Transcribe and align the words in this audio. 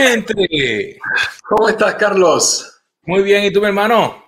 gente. 0.00 0.98
¿Cómo 1.42 1.68
estás, 1.68 1.94
Carlos? 1.96 2.82
Muy 3.02 3.22
bien, 3.22 3.44
¿y 3.44 3.52
tú, 3.52 3.60
mi 3.60 3.66
hermano? 3.66 4.24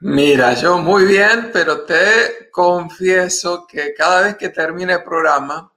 Mira, 0.00 0.54
yo 0.54 0.78
muy 0.78 1.04
bien, 1.04 1.50
pero 1.52 1.84
te 1.84 2.50
confieso 2.50 3.66
que 3.66 3.94
cada 3.94 4.22
vez 4.22 4.36
que 4.36 4.48
termine 4.48 4.94
el 4.94 5.04
programa 5.04 5.72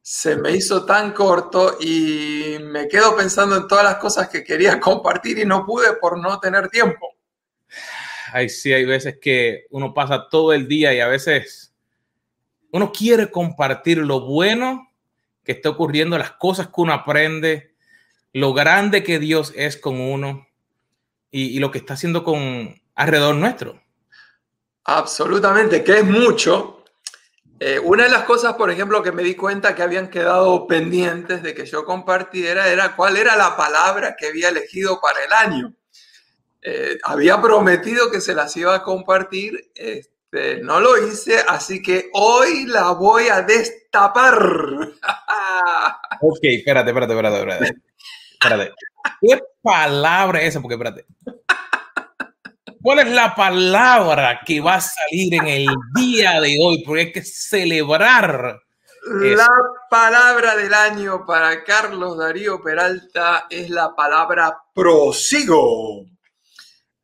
se 0.00 0.36
me 0.36 0.52
hizo 0.52 0.86
tan 0.86 1.12
corto 1.12 1.76
y 1.78 2.56
me 2.62 2.88
quedo 2.88 3.14
pensando 3.14 3.56
en 3.56 3.68
todas 3.68 3.84
las 3.84 3.96
cosas 3.96 4.30
que 4.30 4.42
quería 4.42 4.80
compartir 4.80 5.38
y 5.38 5.44
no 5.44 5.66
pude 5.66 5.92
por 6.00 6.18
no 6.18 6.40
tener 6.40 6.68
tiempo. 6.68 7.14
Ay, 8.32 8.48
sí, 8.48 8.72
hay 8.72 8.86
veces 8.86 9.18
que 9.20 9.66
uno 9.70 9.92
pasa 9.92 10.26
todo 10.30 10.52
el 10.54 10.66
día 10.66 10.94
y 10.94 11.00
a 11.00 11.08
veces 11.08 11.74
uno 12.72 12.90
quiere 12.92 13.30
compartir 13.30 13.98
lo 13.98 14.20
bueno 14.20 14.90
que 15.44 15.52
está 15.52 15.70
ocurriendo, 15.70 16.18
las 16.18 16.32
cosas 16.32 16.68
que 16.68 16.80
uno 16.80 16.92
aprende, 16.92 17.67
lo 18.32 18.52
grande 18.52 19.02
que 19.02 19.18
Dios 19.18 19.52
es 19.56 19.76
con 19.76 20.00
uno 20.00 20.46
y, 21.30 21.58
lo 21.58 21.70
que 21.70 21.78
está 21.78 21.94
haciendo 21.94 22.24
con 22.24 22.80
alrededor 22.94 23.34
nuestro. 23.34 23.82
Absolutamente, 24.84 25.84
que 25.84 25.98
es 25.98 26.04
mucho. 26.04 26.84
Eh, 27.60 27.78
una 27.78 28.04
de 28.04 28.10
las 28.10 28.24
cosas, 28.24 28.54
por 28.54 28.70
ejemplo, 28.70 29.02
que 29.02 29.12
me 29.12 29.22
di 29.22 29.34
cuenta 29.34 29.74
que 29.74 29.82
habían 29.82 30.08
quedado 30.08 30.66
pendientes 30.66 31.42
de 31.42 31.54
que 31.54 31.66
yo 31.66 31.84
compartiera 31.84 32.68
era 32.68 32.94
cuál 32.96 33.16
era 33.16 33.36
la 33.36 33.56
palabra 33.56 34.16
que 34.16 34.28
había 34.28 34.48
elegido 34.48 35.00
para 35.00 35.24
el 35.24 35.32
año. 35.32 35.74
Eh, 36.62 36.98
había 37.04 37.40
prometido 37.40 38.10
que 38.10 38.20
se 38.20 38.34
las 38.34 38.56
iba 38.56 38.74
a 38.74 38.82
compartir, 38.82 39.70
este, 39.74 40.60
no 40.62 40.80
lo 40.80 41.06
hice, 41.06 41.38
así 41.46 41.82
que 41.82 42.10
hoy 42.12 42.66
la 42.66 42.92
voy 42.92 43.28
a 43.28 43.42
destapar. 43.42 44.38
ok, 46.20 46.38
espérate, 46.42 46.90
espérate, 46.90 47.12
espérate, 47.12 47.38
espérate. 47.38 47.87
¿Qué 49.20 49.40
palabra 49.62 50.40
es 50.40 50.48
esa? 50.48 50.60
Porque 50.60 50.74
espérate. 50.74 51.06
¿cuál 52.82 53.00
es 53.00 53.10
la 53.10 53.34
palabra 53.34 54.40
que 54.46 54.60
va 54.60 54.76
a 54.76 54.80
salir 54.80 55.34
en 55.34 55.46
el 55.46 55.66
día 55.94 56.40
de 56.40 56.56
hoy? 56.58 56.82
Porque 56.84 57.00
hay 57.02 57.12
que 57.12 57.22
celebrar. 57.22 58.62
La 59.10 59.48
palabra 59.90 60.56
del 60.56 60.72
año 60.72 61.24
para 61.26 61.64
Carlos 61.64 62.18
Darío 62.18 62.62
Peralta 62.62 63.46
es 63.50 63.70
la 63.70 63.94
palabra 63.94 64.58
prosigo. 64.74 66.06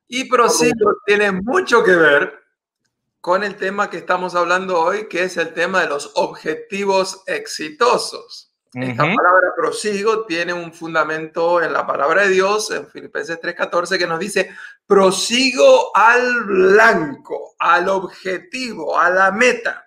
Y 0.08 0.24
prosigo 0.24 0.96
tiene 1.06 1.32
mucho 1.32 1.82
que 1.82 1.96
ver 1.96 2.32
con 3.20 3.42
el 3.42 3.56
tema 3.56 3.88
que 3.88 3.98
estamos 3.98 4.34
hablando 4.34 4.80
hoy, 4.80 5.08
que 5.08 5.24
es 5.24 5.36
el 5.36 5.54
tema 5.54 5.80
de 5.80 5.88
los 5.88 6.12
objetivos 6.14 7.22
exitosos. 7.26 8.53
Esta 8.74 9.04
palabra 9.04 9.52
prosigo 9.56 10.26
tiene 10.26 10.52
un 10.52 10.72
fundamento 10.72 11.62
en 11.62 11.72
la 11.72 11.86
palabra 11.86 12.22
de 12.22 12.30
Dios, 12.30 12.72
en 12.72 12.88
Filipenses 12.88 13.38
3:14, 13.40 13.98
que 13.98 14.06
nos 14.06 14.18
dice, 14.18 14.50
prosigo 14.84 15.96
al 15.96 16.44
blanco, 16.44 17.54
al 17.58 17.88
objetivo, 17.88 18.98
a 18.98 19.10
la 19.10 19.30
meta. 19.30 19.86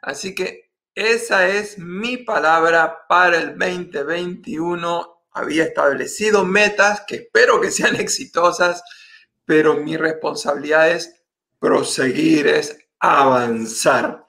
Así 0.00 0.34
que 0.34 0.70
esa 0.94 1.46
es 1.48 1.78
mi 1.78 2.16
palabra 2.16 3.06
para 3.08 3.36
el 3.36 3.58
2021. 3.58 5.24
Había 5.32 5.64
establecido 5.64 6.44
metas 6.44 7.02
que 7.06 7.16
espero 7.16 7.60
que 7.60 7.70
sean 7.70 7.96
exitosas, 8.00 8.82
pero 9.44 9.74
mi 9.74 9.96
responsabilidad 9.98 10.90
es 10.90 11.14
proseguir, 11.58 12.46
es 12.46 12.78
avanzar. 12.98 14.27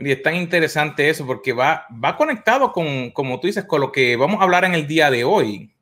Y 0.00 0.10
es 0.10 0.22
tan 0.22 0.34
interesante 0.34 1.08
eso 1.10 1.26
porque 1.26 1.52
va, 1.52 1.86
va 1.92 2.16
conectado 2.16 2.72
con, 2.72 3.10
como 3.10 3.38
tú 3.38 3.46
dices, 3.46 3.64
con 3.64 3.82
lo 3.82 3.92
que 3.92 4.16
vamos 4.16 4.40
a 4.40 4.44
hablar 4.44 4.64
en 4.64 4.74
el 4.74 4.86
día 4.86 5.10
de 5.10 5.24
hoy. 5.24 5.74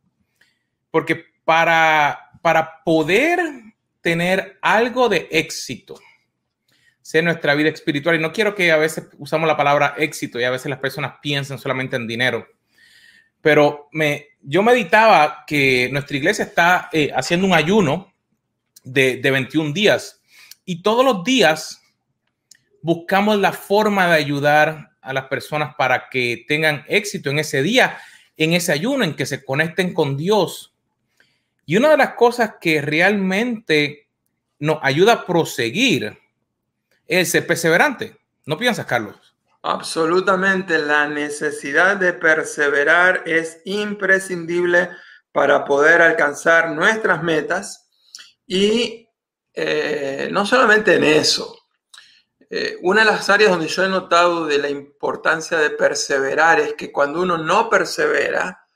Porque 0.91 1.25
para, 1.45 2.31
para 2.43 2.83
poder 2.83 3.39
tener 4.01 4.59
algo 4.61 5.09
de 5.09 5.29
éxito, 5.31 6.01
sea 7.01 7.23
nuestra 7.23 7.55
vida 7.55 7.69
espiritual, 7.69 8.17
y 8.17 8.19
no 8.19 8.33
quiero 8.33 8.55
que 8.55 8.73
a 8.73 8.77
veces 8.77 9.09
usamos 9.19 9.47
la 9.47 9.57
palabra 9.57 9.95
éxito 9.97 10.41
y 10.41 10.45
a 10.45 10.51
veces 10.51 10.69
las 10.69 10.81
personas 10.81 11.15
piensan 11.23 11.59
solamente 11.59 11.97
en 11.97 12.07
dinero, 12.07 12.47
pero 13.41 13.89
me, 13.93 14.27
yo 14.43 14.63
meditaba 14.63 15.45
que 15.47 15.89
nuestra 15.93 16.17
iglesia 16.17 16.45
está 16.45 16.89
eh, 16.93 17.11
haciendo 17.15 17.47
un 17.47 17.55
ayuno 17.55 18.13
de, 18.83 19.19
de 19.19 19.31
21 19.31 19.73
días 19.73 20.21
y 20.65 20.83
todos 20.83 21.05
los 21.05 21.25
días 21.25 21.78
buscamos 22.83 23.39
la 23.39 23.53
forma 23.53 24.07
de 24.07 24.15
ayudar 24.15 24.97
a 25.01 25.13
las 25.13 25.25
personas 25.27 25.75
para 25.77 26.09
que 26.11 26.45
tengan 26.47 26.85
éxito 26.89 27.31
en 27.31 27.39
ese 27.39 27.63
día, 27.63 27.99
en 28.37 28.53
ese 28.53 28.73
ayuno, 28.73 29.05
en 29.05 29.15
que 29.15 29.27
se 29.27 29.45
conecten 29.45 29.95
con 29.95 30.17
Dios. 30.17 30.75
Y 31.67 31.77
una 31.77 31.91
de 31.91 31.97
las 31.97 32.15
cosas 32.15 32.55
que 32.61 32.81
realmente 32.81 34.09
nos 34.59 34.79
ayuda 34.83 35.13
a 35.13 35.27
proseguir 35.27 36.19
es 37.07 37.31
ser 37.31 37.47
perseverante. 37.47 38.17
¿No 38.47 38.57
piensas, 38.57 38.87
Carlos? 38.87 39.17
Absolutamente, 39.63 40.79
la 40.79 41.09
necesidad 41.09 41.97
de 41.97 42.13
perseverar 42.13 43.23
es 43.27 43.61
imprescindible 43.65 44.91
para 45.33 45.65
poder 45.65 46.01
alcanzar 46.01 46.71
nuestras 46.71 47.23
metas 47.23 47.89
y 48.47 49.09
eh, 49.53 50.29
no 50.33 50.47
solamente 50.47 50.95
en 50.95 51.05
eso, 51.05 51.58
eh, 52.51 52.79
una 52.83 53.01
de 53.01 53.07
las 53.07 53.29
áreas 53.29 53.51
donde 53.51 53.69
yo 53.69 53.85
he 53.85 53.89
notado 53.89 54.47
de 54.47 54.59
la 54.59 54.71
importancia 54.71 55.59
de 55.59 55.71
perseverar 55.71 56.61
es 56.61 56.75
que 56.75 56.91
cuando 56.91 57.21
uno 57.21 57.37
no 57.37 57.69
persevera, 57.69 58.67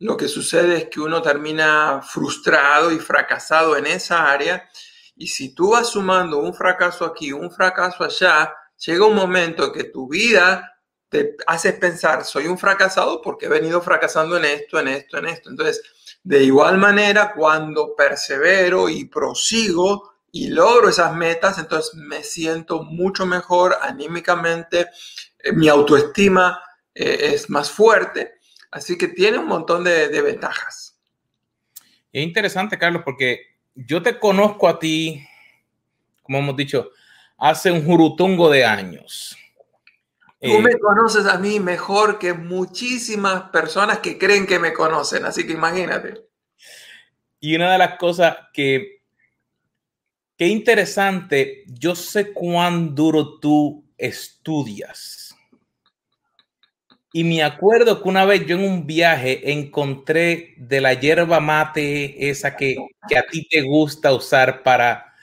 lo 0.00 0.16
que 0.16 0.28
sucede 0.28 0.76
es 0.76 0.88
que 0.88 1.00
uno 1.00 1.22
termina 1.22 2.02
frustrado 2.02 2.90
y 2.90 2.98
fracasado 2.98 3.76
en 3.76 3.86
esa 3.86 4.30
área. 4.30 4.68
Y 5.16 5.28
si 5.28 5.54
tú 5.54 5.70
vas 5.70 5.90
sumando 5.90 6.38
un 6.38 6.52
fracaso 6.52 7.04
aquí, 7.04 7.32
un 7.32 7.50
fracaso 7.50 8.04
allá, 8.04 8.54
llega 8.84 9.06
un 9.06 9.14
momento 9.14 9.72
que 9.72 9.84
tu 9.84 10.08
vida 10.08 10.68
te 11.08 11.36
hace 11.46 11.74
pensar, 11.74 12.24
soy 12.24 12.46
un 12.46 12.58
fracasado 12.58 13.20
porque 13.20 13.46
he 13.46 13.48
venido 13.48 13.82
fracasando 13.82 14.36
en 14.38 14.46
esto, 14.46 14.80
en 14.80 14.88
esto, 14.88 15.18
en 15.18 15.26
esto. 15.26 15.50
Entonces, 15.50 15.82
de 16.22 16.42
igual 16.42 16.78
manera, 16.78 17.32
cuando 17.34 17.94
persevero 17.94 18.88
y 18.88 19.04
prosigo, 19.04 20.11
y 20.34 20.48
logro 20.48 20.88
esas 20.88 21.14
metas, 21.14 21.58
entonces 21.58 21.94
me 21.94 22.24
siento 22.24 22.82
mucho 22.82 23.26
mejor 23.26 23.76
anímicamente, 23.82 24.88
eh, 25.38 25.52
mi 25.52 25.68
autoestima 25.68 26.58
eh, 26.94 27.34
es 27.34 27.50
más 27.50 27.70
fuerte, 27.70 28.32
así 28.70 28.96
que 28.96 29.08
tiene 29.08 29.36
un 29.38 29.46
montón 29.46 29.84
de, 29.84 30.08
ventajas. 30.22 30.98
Es 32.10 32.22
interesante, 32.22 32.78
Carlos, 32.78 33.02
porque 33.04 33.40
yo 33.74 34.02
te 34.02 34.18
conozco 34.18 34.68
a 34.68 34.78
ti, 34.78 35.22
como 36.22 36.38
hemos 36.38 36.56
dicho, 36.56 36.90
hace 37.36 37.70
un 37.70 37.84
jurutungo 37.84 38.48
de 38.48 38.64
años. 38.64 39.36
Tú 40.40 40.60
me 40.60 40.72
eh, 40.72 40.78
conoces 40.80 41.26
a 41.26 41.38
mí 41.38 41.60
mejor 41.60 42.18
que 42.18 42.32
muchísimas 42.32 43.50
personas 43.50 43.98
que 43.98 44.16
creen 44.16 44.46
que 44.46 44.58
me 44.58 44.72
conocen, 44.72 45.26
así 45.26 45.46
que 45.46 45.52
imagínate. 45.52 46.26
Y 47.38 47.54
una 47.54 47.72
de 47.72 47.78
las 47.78 47.98
cosas 47.98 48.36
que 48.52 49.01
Qué 50.42 50.48
interesante. 50.48 51.62
Yo 51.68 51.94
sé 51.94 52.32
cuán 52.32 52.96
duro 52.96 53.38
tú 53.38 53.84
estudias. 53.96 55.36
Y 57.12 57.22
me 57.22 57.44
acuerdo 57.44 58.02
que 58.02 58.08
una 58.08 58.24
vez 58.24 58.44
yo 58.44 58.56
en 58.56 58.64
un 58.64 58.84
viaje 58.84 59.52
encontré 59.52 60.54
de 60.56 60.80
la 60.80 60.94
hierba 60.94 61.38
mate, 61.38 62.28
esa 62.28 62.56
que, 62.56 62.74
a 63.16 63.22
ti 63.30 63.46
te 63.48 63.62
gusta 63.62 64.12
usar 64.12 64.64
para 64.64 65.14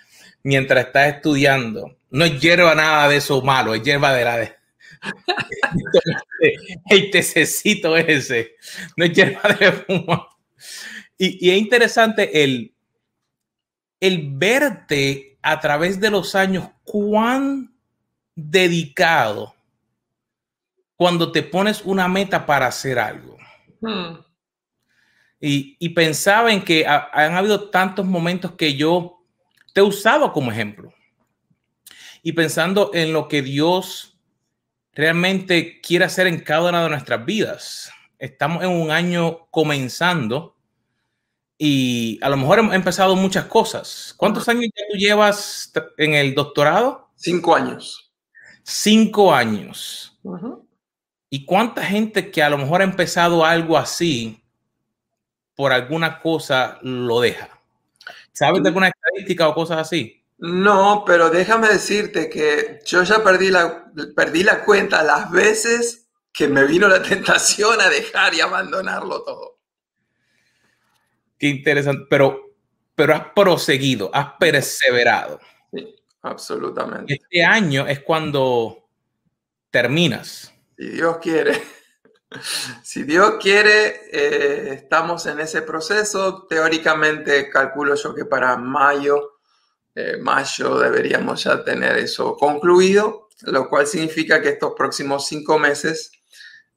mientras 0.42 0.86
estás 0.86 1.16
estudiando. 1.16 1.98
No 2.10 2.24
es 2.24 2.40
hierba 2.40 2.74
nada 2.74 3.10
de 3.10 3.18
eso 3.18 3.42
malo, 3.42 3.76
es 3.76 3.84
hierba 3.84 4.14
de 4.14 4.24
la 4.24 4.38
de. 4.38 4.54
el 6.92 7.12
tececito 7.12 7.98
ese. 7.98 8.56
No 8.96 9.04
es 9.04 9.12
hierba 9.12 9.42
de 9.60 9.70
fuma. 9.74 10.30
Y, 11.18 11.46
y 11.46 11.52
es 11.52 11.58
interesante 11.58 12.42
el, 12.42 12.74
el 14.00 14.30
verte 14.34 15.38
a 15.42 15.60
través 15.60 16.00
de 16.00 16.10
los 16.10 16.36
años 16.36 16.70
cuán 16.84 17.74
dedicado 18.36 19.54
cuando 20.96 21.32
te 21.32 21.44
pones 21.44 21.82
una 21.86 22.08
meta 22.08 22.46
para 22.46 22.68
hacer 22.68 23.00
algo. 23.00 23.38
Hmm. 23.82 24.18
Y, 25.42 25.90
pensaba 25.90 26.52
en 26.52 26.62
que 26.62 26.86
han 26.86 27.34
habido 27.34 27.70
tantos 27.70 28.06
momentos 28.06 28.52
que 28.54 28.76
yo 28.76 29.24
te 29.74 29.82
usaba 29.82 30.34
como 30.34 30.52
ejemplo. 30.52 30.94
Y 32.22 32.34
pensando 32.34 32.92
en 32.94 33.14
lo 33.14 33.30
que 33.30 33.42
Dios 33.42 34.20
realmente 34.92 35.80
quiere 35.80 36.04
hacer 36.04 36.28
en 36.28 36.42
cada 36.42 36.68
una 36.68 36.84
de 36.84 36.90
nuestras 36.90 37.26
vidas. 37.26 37.94
Estamos 38.18 38.62
en 38.64 38.72
un 38.72 38.92
año 38.92 39.48
comenzando 39.52 40.58
y 41.62 42.18
a 42.24 42.30
lo 42.30 42.38
mejor 42.38 42.60
hemos 42.60 42.74
empezado 42.74 43.18
muchas 43.18 43.44
cosas. 43.46 44.14
¿Cuántos 44.16 44.48
años 44.48 44.68
ya 44.74 44.84
tú 44.90 44.98
llevas 44.98 45.74
en 45.98 46.14
el 46.14 46.34
doctorado? 46.34 47.10
Cinco 47.16 47.54
años. 47.54 48.14
Cinco 48.64 49.34
años. 49.34 50.18
¿Y 51.30 51.44
cuánta 51.44 51.84
gente 51.84 52.32
que 52.32 52.42
a 52.42 52.50
lo 52.50 52.58
mejor 52.58 52.80
ha 52.80 52.86
empezado 52.86 53.44
algo 53.44 53.78
así 53.78 54.42
por 55.54 55.74
alguna 55.74 56.22
cosa 56.22 56.80
lo 56.82 57.20
deja? 57.20 57.50
¿Sabes 58.32 58.64
de 58.64 58.70
alguna 58.70 58.88
estadística 58.88 59.50
o 59.50 59.54
cosas 59.54 59.80
así? 59.80 60.24
No, 60.38 61.04
pero 61.06 61.30
déjame 61.30 61.68
decirte 61.68 62.30
que 62.30 62.80
yo 62.86 63.04
ya 63.04 63.22
perdí 63.22 63.52
la, 63.52 63.92
perdí 64.16 64.44
la 64.44 64.64
cuenta 64.64 65.04
las 65.04 65.30
veces 65.30 66.08
que 66.32 66.48
me 66.48 66.64
vino 66.64 66.88
la 66.88 67.02
tentación 67.04 67.82
a 67.82 67.90
dejar 67.90 68.34
y 68.34 68.40
abandonarlo 68.40 69.24
todo. 69.24 69.59
Qué 71.40 71.48
interesante, 71.48 72.06
pero, 72.10 72.54
pero 72.94 73.16
has 73.16 73.28
proseguido, 73.34 74.12
has 74.14 74.34
perseverado. 74.38 75.40
Sí, 75.72 75.96
absolutamente. 76.22 77.14
Este 77.14 77.44
año 77.44 77.88
es 77.88 78.02
cuando 78.02 78.90
terminas. 79.72 80.54
Si 80.78 80.90
Dios 80.90 81.18
quiere. 81.18 81.62
Si 82.84 83.02
Dios 83.06 83.38
quiere, 83.42 84.02
eh, 84.12 84.74
estamos 84.74 85.26
en 85.26 85.40
ese 85.40 85.64
proceso. 85.64 86.46
Teóricamente, 86.48 87.50
calculo 87.50 87.96
yo 87.96 88.14
que 88.14 88.26
para 88.26 88.56
mayo, 88.56 89.40
eh, 89.96 90.18
mayo 90.22 90.78
deberíamos 90.78 91.44
ya 91.44 91.64
tener 91.64 91.98
eso 91.98 92.36
concluido, 92.38 93.30
lo 93.42 93.68
cual 93.68 93.88
significa 93.88 94.44
que 94.44 94.50
estos 94.50 94.74
próximos 94.78 95.26
cinco 95.28 95.58
meses 95.58 96.12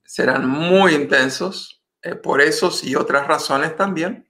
serán 0.03 0.49
muy 0.49 0.95
intensos, 0.95 1.83
eh, 2.03 2.15
por 2.15 2.41
esos 2.41 2.83
y 2.83 2.97
otras 2.97 3.27
razones 3.27 3.77
también. 3.77 4.27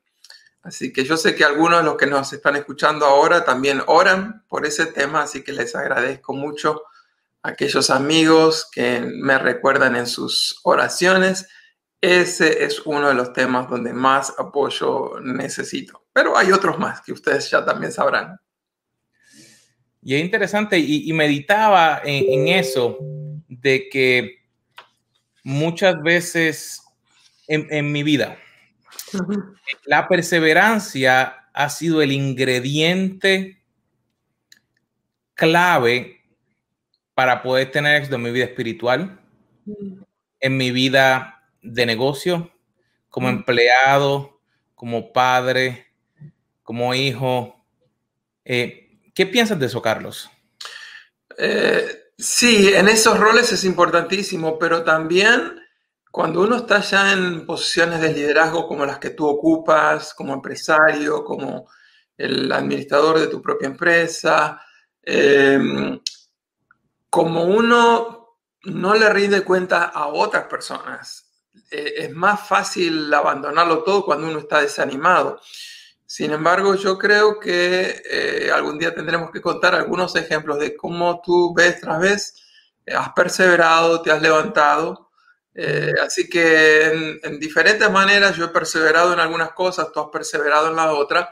Así 0.63 0.93
que 0.93 1.05
yo 1.05 1.17
sé 1.17 1.35
que 1.35 1.45
algunos 1.45 1.81
de 1.81 1.85
los 1.85 1.97
que 1.97 2.07
nos 2.07 2.33
están 2.33 2.57
escuchando 2.57 3.05
ahora 3.05 3.45
también 3.45 3.83
oran 3.87 4.45
por 4.49 4.65
ese 4.65 4.87
tema, 4.87 5.23
así 5.23 5.43
que 5.43 5.53
les 5.53 5.75
agradezco 5.75 6.35
mucho 6.35 6.83
a 7.43 7.51
aquellos 7.51 7.91
amigos 7.91 8.69
que 8.71 9.01
me 9.01 9.39
recuerdan 9.39 9.97
en 9.97 10.07
sus 10.07 10.61
oraciones 10.63 11.49
ese 12.03 12.65
es 12.65 12.81
uno 12.85 13.09
de 13.09 13.15
los 13.15 13.33
temas 13.33 13.71
donde 13.71 13.93
más 13.93 14.35
apoyo 14.37 15.21
necesito. 15.21 16.05
Pero 16.13 16.37
hay 16.37 16.51
otros 16.51 16.77
más 16.77 17.01
que 17.01 17.13
ustedes 17.13 17.49
ya 17.49 17.65
también 17.65 17.93
sabrán. 17.93 18.41
Y 20.03 20.17
es 20.17 20.21
interesante, 20.21 20.81
y, 20.81 21.13
meditaba 21.13 22.03
en, 22.05 22.49
eso, 22.49 22.99
de 23.47 23.89
que 23.89 24.41
muchas 25.45 26.03
veces 26.03 26.83
en, 27.47 27.93
mi 27.93 28.03
vida, 28.03 28.37
la 29.85 30.09
perseverancia 30.09 31.49
ha 31.53 31.69
sido 31.69 32.03
el 32.03 32.13
ingrediente 32.13 33.63
clave 35.35 36.23
para 37.15 37.43
poder 37.43 37.71
tener 37.71 37.97
éxito 37.97 38.17
en 38.17 38.23
mi 38.23 38.31
vida 38.31 38.45
espiritual, 38.45 39.21
en 40.41 40.57
mi 40.57 40.71
vida 40.71 41.45
de 41.63 41.87
negocio, 41.87 42.51
como 43.09 43.29
empleado, 43.29 44.41
como 44.75 45.13
padre, 45.13 45.87
como 46.63 46.95
hijo. 46.95 47.65
Eh, 48.45 48.99
¿Qué 49.15 49.27
piensas 49.27 49.59
de 49.59 49.67
eso, 49.67 49.83
Carlos? 49.83 50.31
Eh, 51.39 52.13
sí, 52.19 52.73
en 52.75 52.89
esos 52.89 53.19
roles 53.19 53.53
es 53.53 53.65
importantísimo, 53.65 54.59
pero 54.59 54.83
también 54.83 55.62
cuando 56.13 56.43
uno 56.43 56.57
está 56.59 56.81
ya 56.81 57.13
en 57.13 57.45
posiciones 57.47 58.01
de 58.01 58.13
liderazgo 58.13 58.69
como 58.69 58.87
las 58.87 58.99
que 59.01 59.11
tú 59.11 59.27
ocupas, 59.27 60.15
como 60.15 60.35
empresario, 60.35 61.25
como 61.25 61.69
el 62.17 62.53
administrador 62.53 63.19
de 63.19 63.27
tu 63.27 63.43
propia 63.43 63.67
empresa, 63.67 64.63
em, 65.03 65.99
como 67.11 67.45
uno 67.45 68.37
no 68.65 68.95
le 68.95 69.09
rinde 69.09 69.43
cuenta 69.43 69.87
a 69.87 70.07
otras 70.07 70.45
personas 70.45 71.33
eh, 71.71 72.05
es 72.05 72.11
más 72.15 72.47
fácil 72.47 73.13
abandonarlo 73.13 73.83
todo 73.83 74.05
cuando 74.05 74.29
uno 74.29 74.39
está 74.41 74.61
desanimado. 74.61 75.41
Sin 76.07 76.33
embargo, 76.33 76.75
yo 76.75 76.99
creo 76.99 77.39
que 77.41 78.03
eh, 78.11 78.51
algún 78.53 78.79
día 78.79 78.95
tendremos 78.95 79.31
que 79.31 79.41
contar 79.41 79.75
algunos 79.75 80.15
ejemplos 80.17 80.59
de 80.59 80.77
cómo 80.77 81.23
tú 81.23 81.55
vez 81.55 81.81
tras 81.81 81.99
vez 82.01 82.35
eh, 82.85 82.95
has 82.95 83.13
perseverado, 83.15 84.03
te 84.03 84.11
has 84.11 84.21
levantado. 84.21 85.02
Así 86.03 86.29
que 86.29 87.19
en, 87.23 87.39
diferentes 87.39 87.91
maneras 87.91 88.37
yo 88.37 88.47
he 88.47 88.49
perseverado 88.49 89.13
en 89.13 89.21
algunas 89.21 89.53
cosas, 89.53 89.93
tú 89.93 90.01
has 90.01 90.09
perseverado 90.11 90.69
en 90.69 90.77
la 90.77 90.93
otra. 90.93 91.31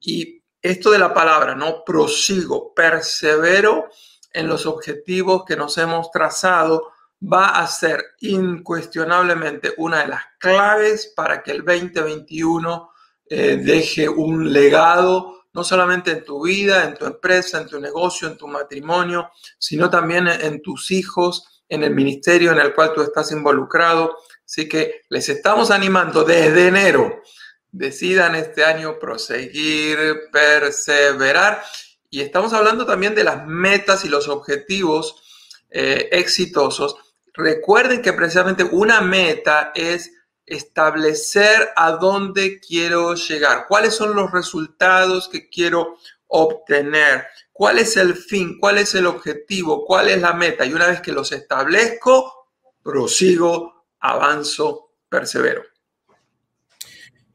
Y 0.00 0.42
esto 0.62 0.90
de 0.90 0.98
la 0.98 1.12
palabra, 1.12 1.54
¿no? 1.54 1.84
Prosigo, 1.84 2.72
persevero 2.74 3.88
en 4.32 4.48
los 4.48 4.66
objetivos 4.66 5.44
que 5.44 5.56
nos 5.56 5.78
hemos 5.78 6.10
trazado 6.10 6.92
va 7.20 7.58
a 7.58 7.66
ser 7.66 8.04
incuestionablemente 8.20 9.72
una 9.78 10.00
de 10.00 10.08
las 10.08 10.22
claves 10.38 11.12
para 11.16 11.42
que 11.42 11.52
el 11.52 11.64
2021 11.64 12.90
eh, 13.28 13.56
deje 13.56 14.08
un 14.08 14.52
legado, 14.52 15.46
no 15.52 15.64
solamente 15.64 16.10
en 16.10 16.24
tu 16.24 16.44
vida, 16.44 16.84
en 16.84 16.94
tu 16.94 17.06
empresa, 17.06 17.60
en 17.60 17.66
tu 17.66 17.80
negocio, 17.80 18.28
en 18.28 18.36
tu 18.36 18.46
matrimonio, 18.46 19.30
sino 19.58 19.88
también 19.88 20.28
en 20.28 20.60
tus 20.60 20.90
hijos, 20.90 21.55
en 21.68 21.84
el 21.84 21.94
ministerio 21.94 22.52
en 22.52 22.58
el 22.58 22.74
cual 22.74 22.92
tú 22.94 23.02
estás 23.02 23.32
involucrado. 23.32 24.16
Así 24.44 24.68
que 24.68 25.02
les 25.08 25.28
estamos 25.28 25.70
animando 25.70 26.24
desde 26.24 26.68
enero. 26.68 27.22
Decidan 27.70 28.34
este 28.34 28.64
año 28.64 28.98
proseguir, 28.98 29.98
perseverar. 30.32 31.62
Y 32.10 32.20
estamos 32.20 32.52
hablando 32.52 32.86
también 32.86 33.14
de 33.14 33.24
las 33.24 33.46
metas 33.46 34.04
y 34.04 34.08
los 34.08 34.28
objetivos 34.28 35.22
eh, 35.70 36.08
exitosos 36.12 36.96
Recuerden 37.36 38.00
que 38.00 38.14
precisamente 38.14 38.64
una 38.64 39.02
meta 39.02 39.72
es 39.74 40.10
establecer 40.46 41.68
a 41.76 41.92
dónde 41.92 42.60
quiero 42.60 43.14
llegar, 43.14 43.66
cuáles 43.68 43.94
son 43.94 44.16
los 44.16 44.32
resultados 44.32 45.28
que 45.28 45.48
quiero 45.50 45.98
obtener, 46.28 47.26
cuál 47.52 47.78
es 47.78 47.96
el 47.96 48.14
fin, 48.14 48.58
cuál 48.58 48.78
es 48.78 48.94
el 48.94 49.06
objetivo, 49.06 49.84
cuál 49.84 50.08
es 50.08 50.20
la 50.20 50.32
meta. 50.32 50.64
Y 50.64 50.72
una 50.72 50.86
vez 50.86 51.00
que 51.00 51.12
los 51.12 51.32
establezco, 51.32 52.48
prosigo, 52.82 53.86
avanzo, 54.00 54.92
persevero. 55.08 55.62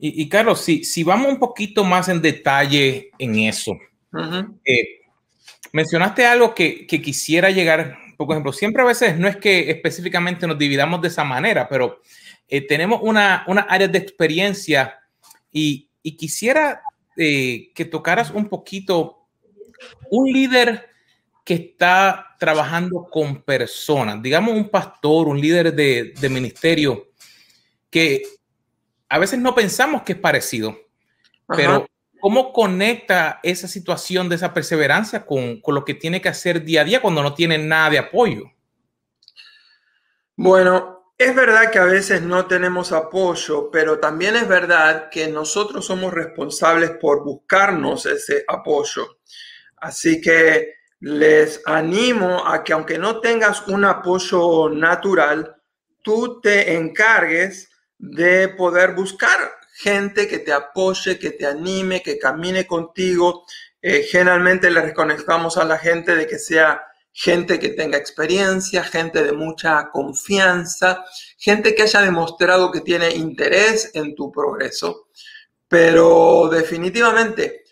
Y, 0.04 0.28
Carlos, 0.30 0.62
si, 0.62 0.84
si, 0.84 1.04
vamos 1.04 1.28
un 1.28 1.38
poquito 1.38 1.84
más 1.84 2.10
en 2.10 2.24
detalle 2.24 3.12
en 3.20 3.38
eso, 3.38 3.78
eh, 4.66 5.02
mencionaste 5.74 6.26
algo 6.26 6.56
que, 6.56 6.88
que, 6.88 7.00
quisiera 7.00 7.52
llegar 7.52 8.00
por 8.26 8.36
ejemplo, 8.36 8.54
siempre 8.54 8.82
a 8.82 8.86
veces 8.86 9.18
no 9.18 9.28
es 9.28 9.38
que 9.38 9.70
específicamente 9.70 10.48
nos 10.48 10.58
dividamos 10.58 11.02
de 11.02 11.08
esa 11.08 11.24
manera, 11.24 11.68
pero 11.68 12.02
eh, 12.48 12.62
tenemos 12.62 13.00
una, 13.04 13.44
una 13.48 13.62
área 13.62 13.88
de 13.88 13.98
experiencia 13.98 15.00
y, 15.52 15.90
y 16.04 16.16
quisiera 16.16 16.82
eh, 17.18 17.72
que 17.74 17.86
tocaras 17.86 18.32
un 18.32 18.48
poquito 18.48 19.28
un 20.10 20.32
líder 20.32 20.90
que 21.44 21.54
está 21.56 22.36
trabajando 22.40 23.08
con 23.10 23.42
personas, 23.44 24.22
digamos 24.22 24.56
un 24.56 24.70
pastor, 24.70 25.28
un 25.28 25.40
líder 25.40 25.74
de, 25.74 26.14
de 26.20 26.30
ministerio, 26.30 27.12
que 27.90 28.24
a 29.10 29.18
veces 29.18 29.40
no 29.40 29.54
pensamos 29.56 30.04
que 30.04 30.14
es 30.14 30.20
parecido, 30.20 30.78
pero 31.48 31.88
¿Cómo 32.22 32.54
conecta 32.54 33.40
esa 33.42 33.68
situación 33.68 34.30
de 34.30 34.36
esa 34.36 34.54
perseverancia 34.54 35.26
con, 35.26 35.60
lo 35.66 35.84
que 35.84 35.96
tiene 35.96 36.22
que 36.22 36.30
hacer 36.30 36.64
día 36.64 36.82
a 36.82 36.84
día 36.84 37.02
cuando 37.02 37.24
no 37.24 37.34
tiene 37.34 37.58
nada 37.58 37.90
de 37.90 37.98
apoyo? 37.98 38.44
Bueno, 40.36 41.01
es 41.22 41.36
verdad 41.36 41.72
que 41.72 41.80
a 41.80 41.86
veces 41.86 42.22
no 42.22 42.48
tenemos 42.48 42.92
apoyo, 42.92 43.70
pero 43.72 44.00
también 44.00 44.36
es 44.36 44.48
verdad 44.48 45.10
que 45.10 45.28
nosotros 45.28 45.86
somos 45.86 46.14
responsables 46.14 46.92
por 46.92 47.24
buscarnos 47.24 48.06
ese 48.06 48.44
apoyo. 48.48 49.20
Así 49.78 50.20
que 50.20 50.76
les 51.00 51.62
animo 51.66 52.48
a 52.48 52.64
que 52.64 52.74
aunque 52.74 52.98
no 52.98 53.20
tengas 53.20 53.68
un 53.68 53.86
apoyo 53.86 54.70
natural, 54.70 55.56
tú 56.02 56.42
te 56.42 56.76
encargues 56.76 57.70
de 57.98 58.50
poder 58.50 58.94
buscar 58.94 59.38
gente 59.74 60.28
que 60.28 60.40
te 60.40 60.52
apoye, 60.52 61.20
que 61.20 61.32
te 61.32 61.46
anime, 61.46 62.02
que 62.02 62.18
camine 62.18 62.66
contigo. 62.66 63.46
Eh, 63.82 64.04
generalmente 64.04 64.70
le 64.70 64.82
reconectamos 64.82 65.58
a 65.58 65.66
la 65.66 65.78
gente 65.78 66.16
de 66.16 66.28
que 66.28 66.40
sea 66.40 66.84
gente 67.14 67.60
que 67.60 67.70
tenga 67.70 67.98
experiencia, 67.98 68.84
gente 68.84 69.24
de 69.24 69.34
mucha 69.34 69.90
confianza, 69.92 71.04
gente 71.38 71.76
que 71.76 71.84
haya 71.84 72.02
demostrado 72.02 72.72
que 72.72 72.82
tiene 72.82 73.12
interés 73.12 73.92
en 73.94 74.16
tu 74.16 74.32
progreso. 74.32 75.08
Pero 75.68 76.50
definitivamente, 76.52 77.64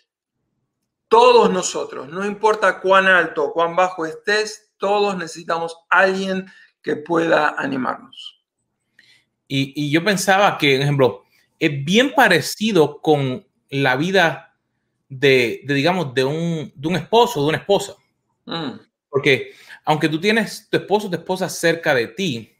todos 1.08 1.50
nosotros, 1.50 2.08
no 2.08 2.24
importa 2.24 2.80
cuán 2.80 3.06
alto 3.06 3.44
o 3.44 3.52
cuán 3.52 3.76
bajo 3.76 4.06
estés, 4.06 4.72
todos 4.78 5.16
necesitamos 5.16 5.76
alguien 5.88 6.46
que 6.82 6.96
pueda 6.96 7.54
animarnos. 7.58 8.42
Y, 9.46 9.72
y 9.74 9.90
yo 9.90 10.04
pensaba 10.04 10.56
que, 10.56 10.76
por 10.76 10.82
ejemplo, 10.82 11.24
es 11.58 11.84
bien 11.84 12.14
parecido 12.14 13.00
con 13.00 13.46
la 13.68 13.96
vida 13.96 14.56
de, 15.08 15.62
digamos, 15.66 16.14
de 16.14 16.24
un, 16.24 16.72
de 16.74 16.88
un, 16.88 16.96
esposo, 16.96 17.42
de 17.42 17.48
una 17.48 17.58
esposa. 17.58 17.94
Mm. 18.46 18.80
Porque 19.10 19.52
aunque 19.84 20.08
tú 20.08 20.20
tienes 20.20 20.68
tu 20.70 20.78
esposo 20.78 21.08
o 21.08 21.10
tu 21.10 21.16
esposa 21.16 21.48
cerca 21.48 21.94
de 21.94 22.06
ti, 22.06 22.56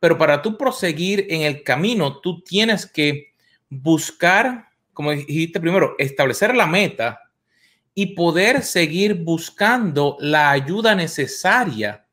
pero 0.00 0.18
para 0.18 0.42
tú 0.42 0.58
proseguir 0.58 1.26
en 1.30 1.42
el 1.42 1.62
camino, 1.62 2.20
tú 2.20 2.42
tienes 2.42 2.86
que 2.86 3.32
buscar, 3.68 4.68
como 4.92 5.12
dijiste 5.12 5.60
primero, 5.60 5.94
establecer 5.98 6.54
la 6.54 6.66
meta 6.66 7.20
y 7.94 8.14
poder 8.14 8.62
seguir 8.62 9.14
buscando 9.14 10.16
la 10.20 10.50
ayuda 10.50 10.94
necesaria 10.94 12.04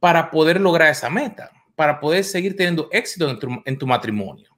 para 0.00 0.30
poder 0.30 0.60
lograr 0.60 0.90
esa 0.90 1.08
meta, 1.08 1.50
para 1.76 2.00
poder 2.00 2.24
seguir 2.24 2.56
teniendo 2.56 2.88
éxito 2.92 3.28
en 3.64 3.78
tu, 3.78 3.86
matrimonio. 3.86 4.50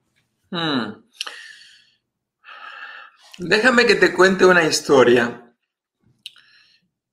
Hmm. 0.51 1.03
Déjame 3.39 3.87
que 3.87 3.95
te 3.95 4.13
cuente 4.13 4.45
una 4.45 4.65
historia. 4.65 5.50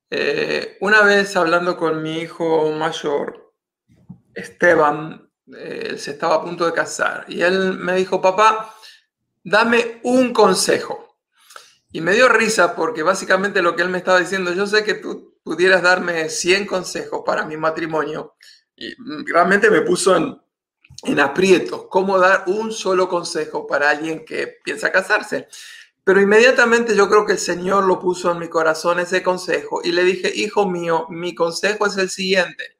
Eh, 0.09 0.77
una 0.81 1.01
vez 1.01 1.35
hablando 1.35 1.75
con 1.75 2.01
mi 2.01 2.19
hijo 2.19 2.71
mayor, 2.71 3.53
Esteban, 4.33 5.29
eh, 5.55 5.95
se 5.97 6.11
estaba 6.11 6.35
a 6.35 6.41
punto 6.41 6.65
de 6.65 6.73
casar 6.73 7.25
y 7.27 7.41
él 7.41 7.73
me 7.73 7.95
dijo, 7.95 8.21
papá, 8.21 8.73
dame 9.43 9.99
un 10.03 10.33
consejo. 10.33 11.17
Y 11.91 12.01
me 12.01 12.13
dio 12.13 12.27
risa 12.27 12.75
porque 12.75 13.01
básicamente 13.01 13.61
lo 13.61 13.75
que 13.75 13.81
él 13.81 13.89
me 13.89 13.97
estaba 13.97 14.19
diciendo, 14.19 14.53
yo 14.53 14.67
sé 14.67 14.83
que 14.83 14.95
tú 14.95 15.39
pudieras 15.43 15.81
darme 15.81 16.29
100 16.29 16.65
consejos 16.65 17.23
para 17.25 17.45
mi 17.45 17.57
matrimonio. 17.57 18.35
Y 18.75 18.93
realmente 19.31 19.71
me 19.71 19.81
puso 19.81 20.15
en, 20.15 20.39
en 21.03 21.19
aprieto, 21.19 21.87
cómo 21.89 22.19
dar 22.19 22.43
un 22.47 22.71
solo 22.71 23.07
consejo 23.07 23.65
para 23.65 23.89
alguien 23.89 24.25
que 24.25 24.59
piensa 24.63 24.91
casarse. 24.91 25.47
Pero 26.07 26.21
inmediatamente 26.21 26.95
yo 26.95 27.09
creo 27.09 27.25
que 27.25 27.33
el 27.33 27.37
Señor 27.37 27.83
lo 27.83 27.99
puso 27.99 28.31
en 28.31 28.39
mi 28.39 28.47
corazón 28.47 28.97
ese 28.97 29.21
consejo 29.21 29.81
y 29.83 29.91
le 29.91 30.05
dije, 30.05 30.31
hijo 30.33 30.65
mío, 30.65 31.05
mi 31.09 31.35
consejo 31.35 31.85
es 31.85 31.97
el 31.97 32.09
siguiente. 32.09 32.77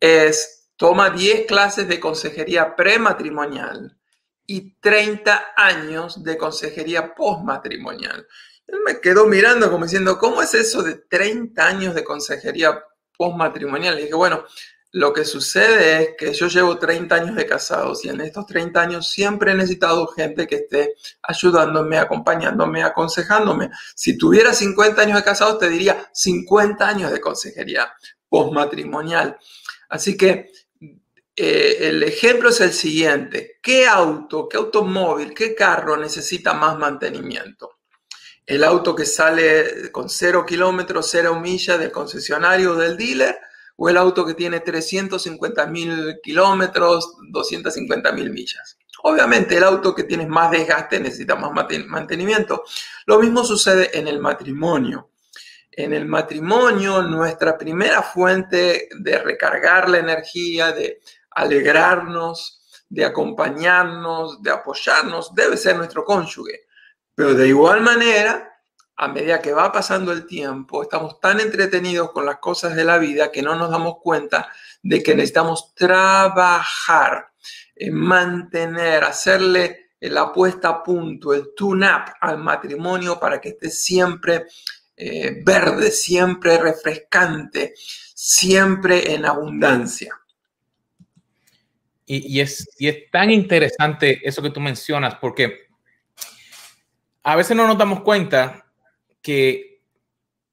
Es 0.00 0.70
toma 0.74 1.10
10 1.10 1.44
clases 1.46 1.86
de 1.86 2.00
consejería 2.00 2.74
prematrimonial 2.74 3.94
y 4.46 4.72
30 4.80 5.52
años 5.54 6.24
de 6.24 6.38
consejería 6.38 7.14
postmatrimonial. 7.14 8.26
Él 8.66 8.78
me 8.86 9.02
quedó 9.02 9.26
mirando 9.26 9.70
como 9.70 9.84
diciendo, 9.84 10.16
¿cómo 10.16 10.40
es 10.40 10.54
eso 10.54 10.82
de 10.82 10.94
30 10.94 11.62
años 11.62 11.94
de 11.94 12.04
consejería 12.04 12.82
postmatrimonial? 13.18 13.98
Y 13.98 14.04
dije, 14.04 14.14
bueno, 14.14 14.46
lo 14.92 15.12
que 15.12 15.24
sucede 15.24 16.02
es 16.02 16.08
que 16.18 16.32
yo 16.32 16.48
llevo 16.48 16.78
30 16.78 17.14
años 17.14 17.36
de 17.36 17.46
casados 17.46 18.04
y 18.04 18.08
en 18.08 18.20
estos 18.20 18.46
30 18.46 18.80
años 18.80 19.08
siempre 19.08 19.52
he 19.52 19.54
necesitado 19.54 20.08
gente 20.08 20.48
que 20.48 20.56
esté 20.56 20.94
ayudándome, 21.22 21.96
acompañándome, 21.96 22.82
aconsejándome. 22.82 23.70
Si 23.94 24.18
tuviera 24.18 24.52
50 24.52 25.02
años 25.02 25.16
de 25.16 25.22
casados, 25.22 25.58
te 25.58 25.68
diría 25.68 26.10
50 26.12 26.88
años 26.88 27.12
de 27.12 27.20
consejería 27.20 27.92
postmatrimonial. 28.28 29.38
Así 29.88 30.16
que 30.16 30.50
eh, 31.36 31.76
el 31.80 32.02
ejemplo 32.02 32.48
es 32.48 32.60
el 32.60 32.72
siguiente. 32.72 33.58
¿Qué 33.62 33.86
auto, 33.86 34.48
qué 34.48 34.56
automóvil, 34.56 35.32
qué 35.32 35.54
carro 35.54 35.96
necesita 35.96 36.52
más 36.52 36.76
mantenimiento? 36.76 37.78
El 38.44 38.64
auto 38.64 38.96
que 38.96 39.06
sale 39.06 39.92
con 39.92 40.08
cero 40.08 40.44
kilómetros, 40.44 41.08
cero 41.08 41.38
millas 41.38 41.78
del 41.78 41.92
concesionario 41.92 42.72
o 42.72 42.76
del 42.76 42.96
dealer 42.96 43.38
o 43.82 43.88
el 43.88 43.96
auto 43.96 44.26
que 44.26 44.34
tiene 44.34 44.60
350 44.60 45.66
mil 45.68 46.20
kilómetros, 46.22 47.14
250 47.30 48.12
mil 48.12 48.30
millas. 48.30 48.76
Obviamente 49.04 49.56
el 49.56 49.64
auto 49.64 49.94
que 49.94 50.04
tiene 50.04 50.26
más 50.26 50.50
desgaste 50.50 51.00
necesita 51.00 51.34
más 51.34 51.50
mantenimiento. 51.88 52.62
Lo 53.06 53.18
mismo 53.18 53.42
sucede 53.42 53.98
en 53.98 54.06
el 54.06 54.20
matrimonio. 54.20 55.12
En 55.72 55.94
el 55.94 56.04
matrimonio, 56.04 57.00
nuestra 57.00 57.56
primera 57.56 58.02
fuente 58.02 58.90
de 58.98 59.18
recargar 59.18 59.88
la 59.88 60.00
energía, 60.00 60.72
de 60.72 61.00
alegrarnos, 61.30 62.84
de 62.86 63.06
acompañarnos, 63.06 64.42
de 64.42 64.50
apoyarnos, 64.50 65.34
debe 65.34 65.56
ser 65.56 65.76
nuestro 65.76 66.04
cónyuge. 66.04 66.66
Pero 67.14 67.32
de 67.32 67.48
igual 67.48 67.80
manera, 67.80 68.49
a 69.02 69.08
medida 69.08 69.40
que 69.40 69.54
va 69.54 69.72
pasando 69.72 70.12
el 70.12 70.26
tiempo, 70.26 70.82
estamos 70.82 71.18
tan 71.20 71.40
entretenidos 71.40 72.12
con 72.12 72.26
las 72.26 72.36
cosas 72.36 72.76
de 72.76 72.84
la 72.84 72.98
vida 72.98 73.32
que 73.32 73.40
no 73.40 73.54
nos 73.54 73.70
damos 73.70 73.96
cuenta 74.02 74.52
de 74.82 75.02
que 75.02 75.14
necesitamos 75.14 75.74
trabajar, 75.74 77.30
eh, 77.74 77.90
mantener, 77.90 79.02
hacerle 79.04 79.92
la 80.00 80.30
puesta 80.30 80.68
a 80.68 80.82
punto, 80.82 81.32
el 81.32 81.54
tune-up 81.56 82.12
al 82.20 82.36
matrimonio 82.36 83.18
para 83.18 83.40
que 83.40 83.50
esté 83.50 83.70
siempre 83.70 84.44
eh, 84.94 85.40
verde, 85.42 85.90
siempre 85.90 86.58
refrescante, 86.58 87.72
siempre 87.76 89.14
en 89.14 89.24
abundancia. 89.24 90.14
Y, 92.04 92.38
es, 92.40 92.68
y 92.76 92.88
es 92.88 93.10
tan 93.10 93.30
interesante 93.30 94.20
eso 94.22 94.42
que 94.42 94.50
tú 94.50 94.60
mencionas, 94.60 95.14
porque 95.14 95.68
a 97.22 97.36
veces 97.36 97.56
no 97.56 97.66
nos 97.66 97.78
damos 97.78 98.02
cuenta 98.02 98.66
que 99.22 99.82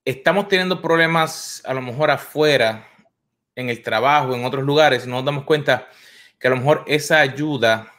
estamos 0.06 0.48
teniendo 0.48 0.82
problemas 0.82 1.62
a 1.66 1.74
lo 1.74 1.82
mejor 1.82 2.12
afuera, 2.12 2.88
en 3.58 3.70
el 3.70 3.82
trabajo, 3.82 4.36
en 4.36 4.46
otros 4.46 4.64
lugares, 4.64 5.08
nos 5.08 5.26
damos 5.26 5.44
cuenta 5.44 5.90
que 6.40 6.48
a 6.48 6.52
lo 6.52 6.58
mejor 6.58 6.84
esa 6.86 7.20
ayuda 7.20 7.92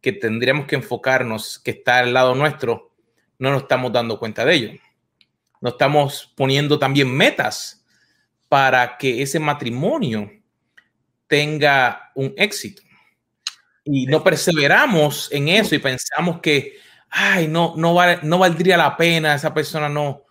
que 0.00 0.10
tendríamos 0.12 0.66
que 0.66 0.74
enfocarnos, 0.74 1.58
que 1.58 1.72
está 1.72 1.98
al 1.98 2.14
lado 2.14 2.34
nuestro, 2.34 2.90
no 3.38 3.50
nos 3.50 3.62
estamos 3.62 3.92
dando 3.92 4.18
cuenta 4.18 4.42
de 4.44 4.54
ello. 4.54 4.80
No 5.60 5.70
estamos 5.70 6.32
poniendo 6.34 6.78
también 6.78 7.14
metas 7.14 7.84
para 8.48 8.96
que 8.96 9.20
ese 9.20 9.38
matrimonio 9.38 10.30
tenga 11.26 12.10
un 12.14 12.32
éxito. 12.38 12.80
Y 13.84 14.06
no 14.06 14.24
perseveramos 14.24 15.30
en 15.30 15.48
eso 15.48 15.74
y 15.74 15.78
pensamos 15.78 16.40
que 16.40 16.78
ay, 17.16 17.46
no, 17.46 17.74
no, 17.76 17.94
no 18.22 18.38
valdría 18.38 18.76
la 18.76 18.96
pena, 18.96 19.36
esa 19.36 19.54
persona 19.54 19.88
no, 19.88 20.24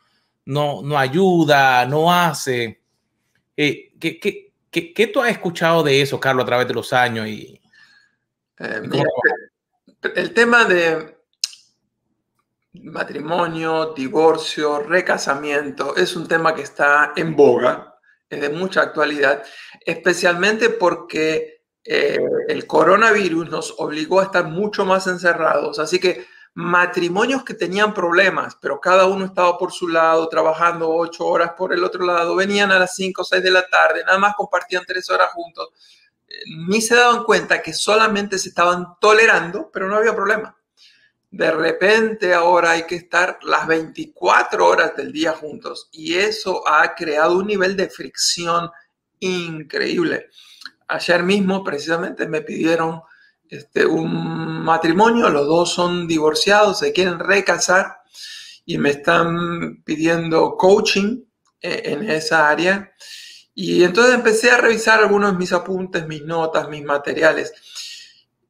no, 0.46 0.82
no 0.84 1.00
ayuda, 1.00 1.86
no 1.86 2.14
hace. 2.14 2.82
Eh, 3.56 3.94
¿qué, 3.98 4.20
qué, 4.20 4.94
qué, 4.94 5.08
tú 5.08 5.22
has 5.22 5.32
escuchado 5.32 5.82
de 5.82 6.02
eso, 6.02 6.20
Carlos, 6.20 6.44
a 6.44 6.48
través 6.48 6.68
de 6.68 6.74
los 6.74 6.92
años? 6.92 7.28
Y, 7.28 7.62
eh, 8.60 8.82
el 10.16 10.34
tema 10.34 10.66
de 10.66 11.18
matrimonio, 12.74 13.94
divorcio, 13.96 14.80
recasamiento 14.80 15.96
es 15.96 16.18
un 16.18 16.28
tema 16.28 16.54
que 16.54 16.64
está 16.64 17.14
en 17.16 17.34
boga, 17.34 17.98
es 18.30 18.42
de 18.42 18.50
mucha 18.50 18.82
actualidad, 18.82 19.42
especialmente 19.86 20.70
porque 20.70 21.64
eh, 21.86 22.20
el 22.50 22.68
coronavirus 22.68 23.50
nos 23.50 23.76
obligó 23.78 24.20
a 24.20 24.24
estar 24.24 24.46
mucho 24.48 24.84
más 24.84 25.08
encerrados. 25.08 25.80
Así 25.80 25.98
que 25.98 26.26
matrimonios 26.56 27.44
que 27.44 27.56
tenían 27.56 27.94
problemas, 27.94 28.56
pero 28.62 28.80
cada 28.80 29.08
uno 29.08 29.26
estaba 29.26 29.58
por 29.58 29.72
su 29.72 29.88
lado, 29.88 30.30
trabajando 30.30 30.90
ocho 30.90 31.26
horas 31.26 31.54
por 31.58 31.74
el 31.74 31.84
otro 31.84 32.06
lado, 32.06 32.36
venían 32.36 32.72
a 32.72 32.80
las 32.80 32.96
cinco 32.96 33.24
o 33.24 33.26
seis 33.26 33.42
de 33.42 33.50
la 33.50 33.68
tarde, 33.68 34.04
nada 34.06 34.20
más 34.20 34.36
compartían 34.36 34.84
tres 34.86 35.10
horas 35.10 35.32
juntos, 35.34 35.70
eh, 36.28 36.36
ni 36.68 36.80
se 36.82 36.96
daban 36.96 37.24
cuenta 37.24 37.62
que 37.62 37.74
solamente 37.74 38.38
se 38.38 38.50
estaban 38.50 39.00
tolerando, 39.00 39.72
pero 39.72 39.88
no 39.88 39.96
había 39.96 40.16
problema. 40.16 40.56
De 41.32 41.50
repente 41.50 42.32
ahora 42.32 42.72
hay 42.72 42.84
que 42.84 42.96
estar 42.96 43.40
las 43.42 43.66
24 43.66 44.68
horas 44.68 44.96
del 44.96 45.12
día 45.12 45.32
juntos 45.32 45.90
y 45.92 46.14
eso 46.14 46.68
ha 46.68 46.94
creado 46.94 47.40
un 47.40 47.48
nivel 47.48 47.76
de 47.76 47.90
fricción 47.90 48.70
increíble. 49.20 50.30
Ayer 50.88 51.24
mismo 51.24 51.64
precisamente 51.64 52.28
me 52.28 52.42
pidieron 52.42 53.02
este, 53.54 53.86
un 53.86 54.64
matrimonio, 54.64 55.30
los 55.30 55.46
dos 55.46 55.72
son 55.72 56.08
divorciados, 56.08 56.80
se 56.80 56.92
quieren 56.92 57.20
recasar 57.20 58.00
y 58.66 58.80
me 58.80 58.90
están 58.90 59.84
pidiendo 59.84 60.58
coaching 60.58 61.24
eh, 61.62 61.84
en 61.86 62.10
esa 62.10 62.50
área. 62.50 62.92
Y 63.54 63.84
entonces 63.84 64.16
empecé 64.16 64.50
a 64.50 64.58
revisar 64.58 65.02
algunos 65.02 65.34
de 65.34 65.38
mis 65.38 65.54
apuntes, 65.54 66.08
mis 66.08 66.24
notas, 66.24 66.68
mis 66.68 66.84
materiales. 66.84 67.54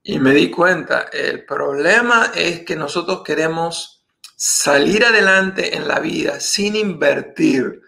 Y 0.03 0.19
me 0.19 0.33
di 0.33 0.49
cuenta, 0.49 1.07
el 1.11 1.43
problema 1.43 2.31
es 2.33 2.63
que 2.63 2.77
nosotros 2.77 3.23
queremos 3.25 4.05
salir 4.37 5.03
adelante 5.03 5.75
en 5.75 5.85
la 5.85 5.99
vida 5.99 6.39
sin 6.39 6.77
invertir. 6.77 7.81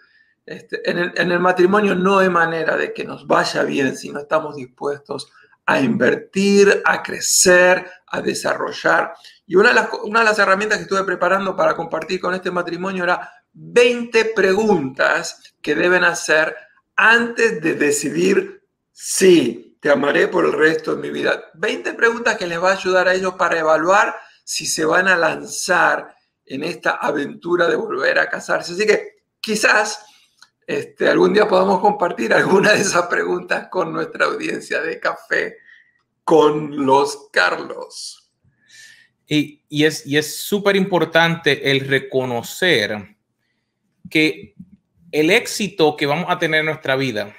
Este, 0.44 0.88
en, 0.88 0.98
el, 0.98 1.12
en, 1.16 1.32
el, 1.32 1.40
matrimonio 1.40 1.94
no 1.94 2.18
hay 2.18 2.28
manera 2.28 2.76
de 2.76 2.92
que 2.92 3.04
nos 3.04 3.26
vaya 3.26 3.62
bien 3.62 3.96
si 3.96 4.10
no 4.10 4.20
estamos 4.20 4.54
dispuestos 4.54 5.28
a 5.28 5.45
invertir, 5.80 6.82
a 6.84 7.02
crecer, 7.02 7.84
a 8.06 8.20
desarrollar. 8.20 9.14
Y 9.46 9.56
una 9.56 9.70
de 9.70 10.24
las 10.24 10.38
herramientas 10.38 10.78
que 10.78 10.84
estuve 10.84 11.04
preparando 11.04 11.56
para 11.56 11.74
compartir 11.74 12.20
con 12.20 12.34
este 12.34 12.50
matrimonio 12.50 13.04
era 13.04 13.30
20 13.52 14.26
preguntas 14.26 15.54
que 15.60 15.74
deben 15.74 16.04
hacer 16.04 16.54
antes 16.94 17.60
de 17.60 17.74
decidir 17.74 18.62
si 18.92 19.76
te 19.80 19.90
amaré 19.90 20.28
por 20.28 20.44
el 20.44 20.52
resto 20.52 20.94
de 20.94 21.02
mi 21.02 21.10
vida. 21.10 21.50
20 21.54 21.94
preguntas 21.94 22.36
que 22.36 22.46
les 22.46 22.62
va 22.62 22.70
a 22.70 22.74
ayudar 22.74 23.08
a 23.08 23.14
ellos 23.14 23.34
para 23.34 23.58
evaluar 23.58 24.16
si 24.44 24.66
se 24.66 24.84
van 24.84 25.08
a 25.08 25.16
lanzar 25.16 26.14
en 26.44 26.62
esta 26.62 26.92
aventura 26.92 27.66
de 27.66 27.76
volver 27.76 28.18
a 28.18 28.28
casarse. 28.28 28.72
Así 28.72 28.86
que 28.86 29.16
quizás 29.40 30.04
este, 30.66 31.08
algún 31.08 31.32
día 31.32 31.46
podamos 31.46 31.80
compartir 31.80 32.34
alguna 32.34 32.72
de 32.72 32.80
esas 32.80 33.06
preguntas 33.06 33.68
con 33.68 33.92
nuestra 33.92 34.26
audiencia 34.26 34.80
de 34.80 34.98
café 34.98 35.58
con 36.24 36.84
los 36.84 37.28
Carlos. 37.32 38.32
Y, 39.28 39.62
y 39.68 39.84
es 39.84 40.36
súper 40.36 40.74
importante 40.74 41.70
el 41.70 41.86
reconocer 41.86 43.16
que 44.10 44.54
el 45.12 45.30
éxito 45.30 45.96
que 45.96 46.06
vamos 46.06 46.26
a 46.28 46.38
tener 46.38 46.60
en 46.60 46.66
nuestra 46.66 46.96
vida 46.96 47.34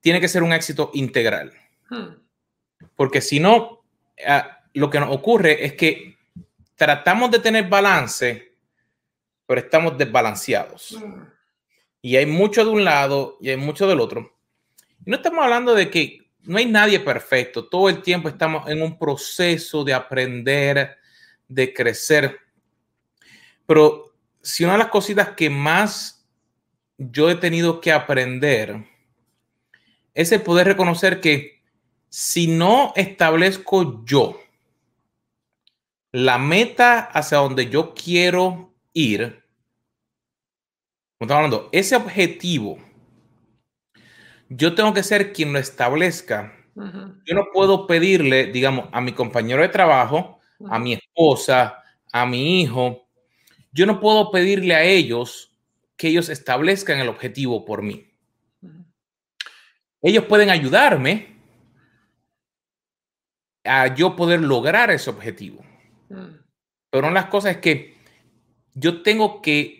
tiene 0.00 0.20
que 0.20 0.28
ser 0.28 0.44
un 0.44 0.52
éxito 0.52 0.90
integral. 0.94 1.52
Hmm. 1.90 2.14
Porque 2.94 3.20
si 3.20 3.40
no, 3.40 3.84
lo 4.74 4.90
que 4.90 5.00
nos 5.00 5.14
ocurre 5.14 5.64
es 5.64 5.72
que 5.72 6.16
tratamos 6.76 7.30
de 7.32 7.40
tener 7.40 7.68
balance, 7.68 8.54
pero 9.46 9.60
estamos 9.60 9.98
desbalanceados. 9.98 10.96
Hmm 11.00 11.37
y 12.08 12.16
hay 12.16 12.24
mucho 12.24 12.64
de 12.64 12.70
un 12.70 12.84
lado 12.86 13.36
y 13.38 13.50
hay 13.50 13.58
mucho 13.58 13.86
del 13.86 14.00
otro. 14.00 14.34
No 15.04 15.16
estamos 15.16 15.44
hablando 15.44 15.74
de 15.74 15.90
que 15.90 16.30
no 16.44 16.56
hay 16.56 16.64
nadie 16.64 17.00
perfecto, 17.00 17.68
todo 17.68 17.90
el 17.90 18.00
tiempo 18.00 18.30
estamos 18.30 18.66
en 18.70 18.80
un 18.80 18.98
proceso 18.98 19.84
de 19.84 19.92
aprender, 19.92 20.96
de 21.48 21.74
crecer. 21.74 22.38
Pero 23.66 24.14
si 24.40 24.64
una 24.64 24.72
de 24.72 24.78
las 24.78 24.88
cositas 24.88 25.32
que 25.36 25.50
más 25.50 26.26
yo 26.96 27.28
he 27.28 27.34
tenido 27.34 27.78
que 27.78 27.92
aprender 27.92 28.86
es 30.14 30.32
el 30.32 30.40
poder 30.40 30.66
reconocer 30.66 31.20
que 31.20 31.60
si 32.08 32.46
no 32.46 32.94
establezco 32.96 34.02
yo 34.06 34.40
la 36.12 36.38
meta 36.38 37.00
hacia 37.00 37.36
donde 37.36 37.68
yo 37.68 37.92
quiero 37.92 38.72
ir, 38.94 39.44
estamos 41.20 41.36
hablando, 41.36 41.68
ese 41.72 41.96
objetivo 41.96 42.78
yo 44.48 44.74
tengo 44.74 44.94
que 44.94 45.02
ser 45.02 45.32
quien 45.32 45.52
lo 45.52 45.58
establezca. 45.58 46.54
Yo 46.74 47.34
no 47.34 47.46
puedo 47.52 47.86
pedirle, 47.86 48.46
digamos, 48.46 48.88
a 48.92 49.00
mi 49.00 49.12
compañero 49.12 49.62
de 49.62 49.68
trabajo, 49.68 50.38
a 50.70 50.78
mi 50.78 50.94
esposa, 50.94 51.82
a 52.12 52.24
mi 52.24 52.62
hijo, 52.62 53.08
yo 53.72 53.86
no 53.86 54.00
puedo 54.00 54.30
pedirle 54.30 54.74
a 54.74 54.84
ellos 54.84 55.52
que 55.96 56.08
ellos 56.08 56.28
establezcan 56.28 56.98
el 57.00 57.08
objetivo 57.08 57.64
por 57.64 57.82
mí. 57.82 58.10
Ellos 60.00 60.24
pueden 60.24 60.50
ayudarme 60.50 61.36
a 63.64 63.94
yo 63.94 64.16
poder 64.16 64.40
lograr 64.40 64.90
ese 64.90 65.10
objetivo. 65.10 65.64
Pero 66.08 67.06
una 67.06 67.08
de 67.08 67.14
las 67.14 67.26
cosas 67.26 67.56
es 67.56 67.58
que 67.58 67.96
yo 68.74 69.02
tengo 69.02 69.42
que 69.42 69.77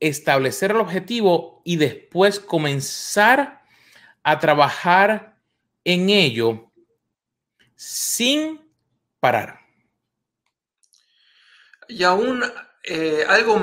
establecer 0.00 0.70
el 0.70 0.78
objetivo 0.78 1.62
y 1.64 1.76
después 1.76 2.40
comenzar 2.40 3.62
a 4.22 4.38
trabajar 4.38 5.38
en 5.84 6.10
ello 6.10 6.72
sin 7.74 8.60
parar. 9.20 9.60
Y 11.88 12.02
aún 12.02 12.42
eh, 12.82 13.24
algo 13.28 13.60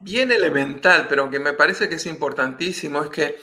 bien 0.00 0.32
elemental, 0.32 1.06
pero 1.08 1.30
que 1.30 1.38
me 1.38 1.52
parece 1.52 1.88
que 1.88 1.94
es 1.94 2.06
importantísimo, 2.06 3.04
es 3.04 3.10
que 3.10 3.40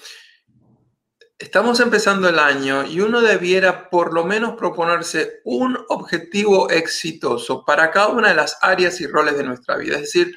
estamos 1.38 1.80
empezando 1.80 2.28
el 2.28 2.38
año 2.38 2.86
y 2.86 3.00
uno 3.00 3.22
debiera 3.22 3.90
por 3.90 4.14
lo 4.14 4.26
menos 4.26 4.58
proponerse 4.58 5.40
un 5.46 5.78
objetivo 5.88 6.70
exitoso 6.70 7.64
para 7.64 7.92
cada 7.92 8.10
una 8.10 8.30
de 8.30 8.36
las 8.36 8.58
áreas 8.62 9.00
y 9.00 9.08
roles 9.08 9.38
de 9.38 9.46
nuestra 9.46 9.78
vida. 9.78 9.96
Es 9.96 10.02
decir, 10.02 10.36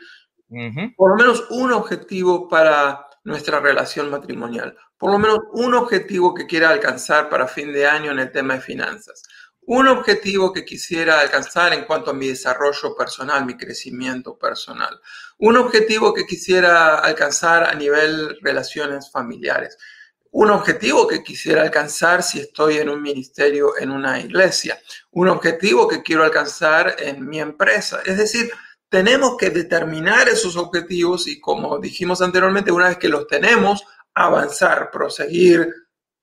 por 0.96 1.10
lo 1.10 1.16
menos 1.16 1.46
un 1.50 1.72
objetivo 1.72 2.48
para 2.48 3.06
nuestra 3.24 3.60
relación 3.60 4.10
matrimonial, 4.10 4.76
por 4.98 5.12
lo 5.12 5.18
menos 5.18 5.38
un 5.52 5.74
objetivo 5.74 6.34
que 6.34 6.46
quiera 6.46 6.70
alcanzar 6.70 7.28
para 7.28 7.48
fin 7.48 7.72
de 7.72 7.86
año 7.86 8.10
en 8.10 8.18
el 8.18 8.32
tema 8.32 8.54
de 8.54 8.60
finanzas, 8.60 9.22
un 9.64 9.86
objetivo 9.86 10.52
que 10.52 10.64
quisiera 10.64 11.20
alcanzar 11.20 11.72
en 11.72 11.84
cuanto 11.84 12.10
a 12.10 12.14
mi 12.14 12.28
desarrollo 12.28 12.96
personal, 12.96 13.46
mi 13.46 13.56
crecimiento 13.56 14.36
personal, 14.36 15.00
un 15.38 15.56
objetivo 15.56 16.12
que 16.12 16.26
quisiera 16.26 16.98
alcanzar 16.98 17.64
a 17.64 17.74
nivel 17.74 18.38
relaciones 18.42 19.10
familiares, 19.10 19.78
un 20.32 20.50
objetivo 20.50 21.06
que 21.06 21.22
quisiera 21.22 21.62
alcanzar 21.62 22.22
si 22.22 22.40
estoy 22.40 22.78
en 22.78 22.88
un 22.88 23.02
ministerio, 23.02 23.78
en 23.78 23.90
una 23.90 24.18
iglesia, 24.18 24.80
un 25.10 25.28
objetivo 25.28 25.86
que 25.86 26.02
quiero 26.02 26.24
alcanzar 26.24 26.96
en 26.98 27.28
mi 27.28 27.38
empresa. 27.38 28.00
Es 28.04 28.16
decir, 28.16 28.50
tenemos 28.92 29.38
que 29.38 29.48
determinar 29.48 30.28
esos 30.28 30.54
objetivos 30.54 31.26
y 31.26 31.40
como 31.40 31.78
dijimos 31.78 32.20
anteriormente, 32.20 32.70
una 32.70 32.88
vez 32.88 32.98
que 32.98 33.08
los 33.08 33.26
tenemos, 33.26 33.82
avanzar, 34.12 34.90
proseguir, 34.90 35.66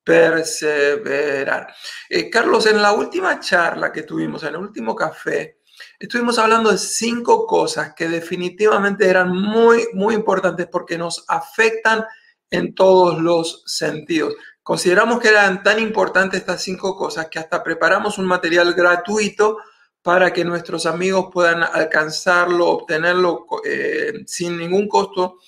perseverar. 0.04 1.74
Eh, 2.08 2.30
Carlos, 2.30 2.68
en 2.68 2.80
la 2.80 2.92
última 2.92 3.40
charla 3.40 3.92
que 3.92 4.04
tuvimos, 4.04 4.44
en 4.44 4.50
el 4.50 4.58
último 4.58 4.96
café, 4.96 5.62
estuvimos 5.98 6.38
hablando 6.38 6.70
de 6.70 6.78
cinco 6.78 7.48
cosas 7.48 7.96
que 7.96 8.08
definitivamente 8.08 9.10
eran 9.10 9.36
muy, 9.36 9.88
muy 9.94 10.14
importantes 10.14 10.68
porque 10.72 10.96
nos 10.96 11.26
afectan 11.28 12.06
en 12.52 12.76
todos 12.76 13.20
los 13.20 13.64
sentidos. 13.66 14.36
Consideramos 14.62 15.20
que 15.20 15.30
eran 15.30 15.64
tan 15.64 15.80
importantes 15.80 16.42
estas 16.42 16.62
cinco 16.62 16.96
cosas 16.96 17.30
que 17.30 17.40
hasta 17.40 17.64
preparamos 17.64 18.20
un 18.20 18.28
material 18.28 18.76
gratuito 18.76 19.58
para 20.02 20.32
que 20.32 20.46
nuestros 20.46 20.86
amigos 20.86 21.30
puedan 21.32 21.62
alcanzarlo, 21.64 22.68
obtenerlo 22.68 23.46
eh, 23.66 24.24
sin 24.26 24.58
ningún 24.58 24.88
costo 24.88 25.40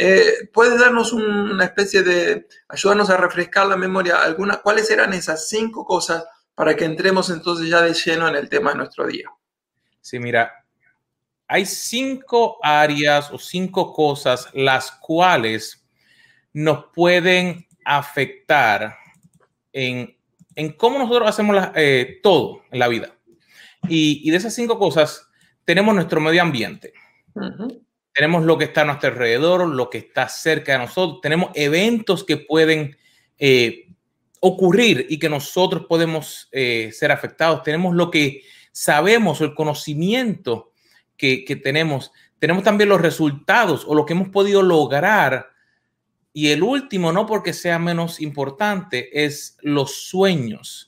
eh, 0.00 0.48
¿Puedes 0.52 0.78
darnos 0.78 1.12
una 1.12 1.64
especie 1.64 2.04
de, 2.04 2.46
ayudarnos 2.68 3.10
a 3.10 3.16
refrescar 3.16 3.66
la 3.66 3.76
memoria, 3.76 4.22
alguna, 4.22 4.58
cuáles 4.58 4.88
eran 4.92 5.12
esas 5.12 5.48
cinco 5.48 5.84
cosas 5.84 6.24
para 6.54 6.76
que 6.76 6.84
entremos 6.84 7.30
entonces 7.30 7.68
ya 7.68 7.82
de 7.82 7.92
lleno 7.94 8.28
en 8.28 8.36
el 8.36 8.48
tema 8.48 8.70
de 8.70 8.76
nuestro 8.76 9.08
día? 9.08 9.28
Sí, 10.00 10.20
mira, 10.20 10.64
hay 11.48 11.66
cinco 11.66 12.58
áreas 12.62 13.32
o 13.32 13.40
cinco 13.40 13.92
cosas 13.92 14.48
las 14.52 14.92
cuales 14.92 15.84
nos 16.52 16.84
pueden 16.94 17.66
afectar 17.84 18.96
en, 19.72 20.16
en 20.54 20.72
cómo 20.74 21.00
nosotros 21.00 21.28
hacemos 21.28 21.56
eh, 21.74 22.20
todo 22.22 22.62
en 22.70 22.78
la 22.78 22.86
vida. 22.86 23.17
Y, 23.88 24.30
de 24.30 24.36
esas 24.36 24.54
cinco 24.54 24.78
cosas 24.78 25.28
tenemos 25.64 25.94
nuestro 25.94 26.20
medio 26.20 26.42
ambiente. 26.42 26.92
Tenemos 28.12 28.44
lo 28.44 28.58
que 28.58 28.64
está 28.64 28.82
a 28.82 28.84
nuestro 28.84 29.10
alrededor, 29.10 29.68
lo 29.68 29.90
que 29.90 29.98
está 29.98 30.28
cerca 30.28 30.72
de 30.72 30.78
nosotros, 30.78 31.20
tenemos 31.20 31.50
eventos 31.54 32.24
que 32.24 32.36
pueden 32.36 32.96
eh, 33.38 33.88
ocurrir 34.40 35.06
y 35.08 35.18
que 35.18 35.28
nosotros 35.28 35.86
podemos 35.86 36.48
eh, 36.52 36.90
ser 36.92 37.12
afectados, 37.12 37.62
tenemos 37.62 37.94
lo 37.94 38.10
que 38.10 38.42
sabemos, 38.72 39.40
el 39.40 39.54
conocimiento 39.54 40.72
que, 41.16 41.44
que 41.44 41.56
tenemos, 41.56 42.12
tenemos 42.38 42.64
también 42.64 42.88
los 42.88 43.00
resultados 43.00 43.84
o 43.86 43.94
lo 43.94 44.04
que 44.04 44.14
hemos 44.14 44.30
podido 44.30 44.62
lograr. 44.62 45.50
Y 46.32 46.48
el 46.48 46.62
último, 46.62 47.12
no 47.12 47.26
porque 47.26 47.52
sea 47.52 47.78
menos 47.78 48.20
importante, 48.20 49.24
es 49.24 49.56
los 49.62 49.94
sueños 50.08 50.87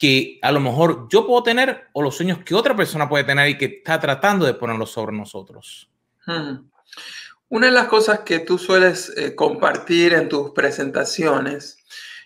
que 0.00 0.38
a 0.40 0.50
lo 0.50 0.60
mejor 0.60 1.08
yo 1.10 1.26
puedo 1.26 1.42
tener 1.42 1.88
o 1.92 2.00
los 2.00 2.16
sueños 2.16 2.38
que 2.42 2.54
otra 2.54 2.74
persona 2.74 3.06
puede 3.06 3.24
tener 3.24 3.50
y 3.50 3.58
que 3.58 3.66
está 3.66 4.00
tratando 4.00 4.46
de 4.46 4.54
ponerlos 4.54 4.90
sobre 4.90 5.14
nosotros. 5.14 5.90
Una 7.50 7.66
de 7.66 7.72
las 7.72 7.86
cosas 7.86 8.20
que 8.20 8.38
tú 8.38 8.56
sueles 8.56 9.12
eh, 9.14 9.34
compartir 9.34 10.14
en 10.14 10.30
tus 10.30 10.52
presentaciones 10.52 11.76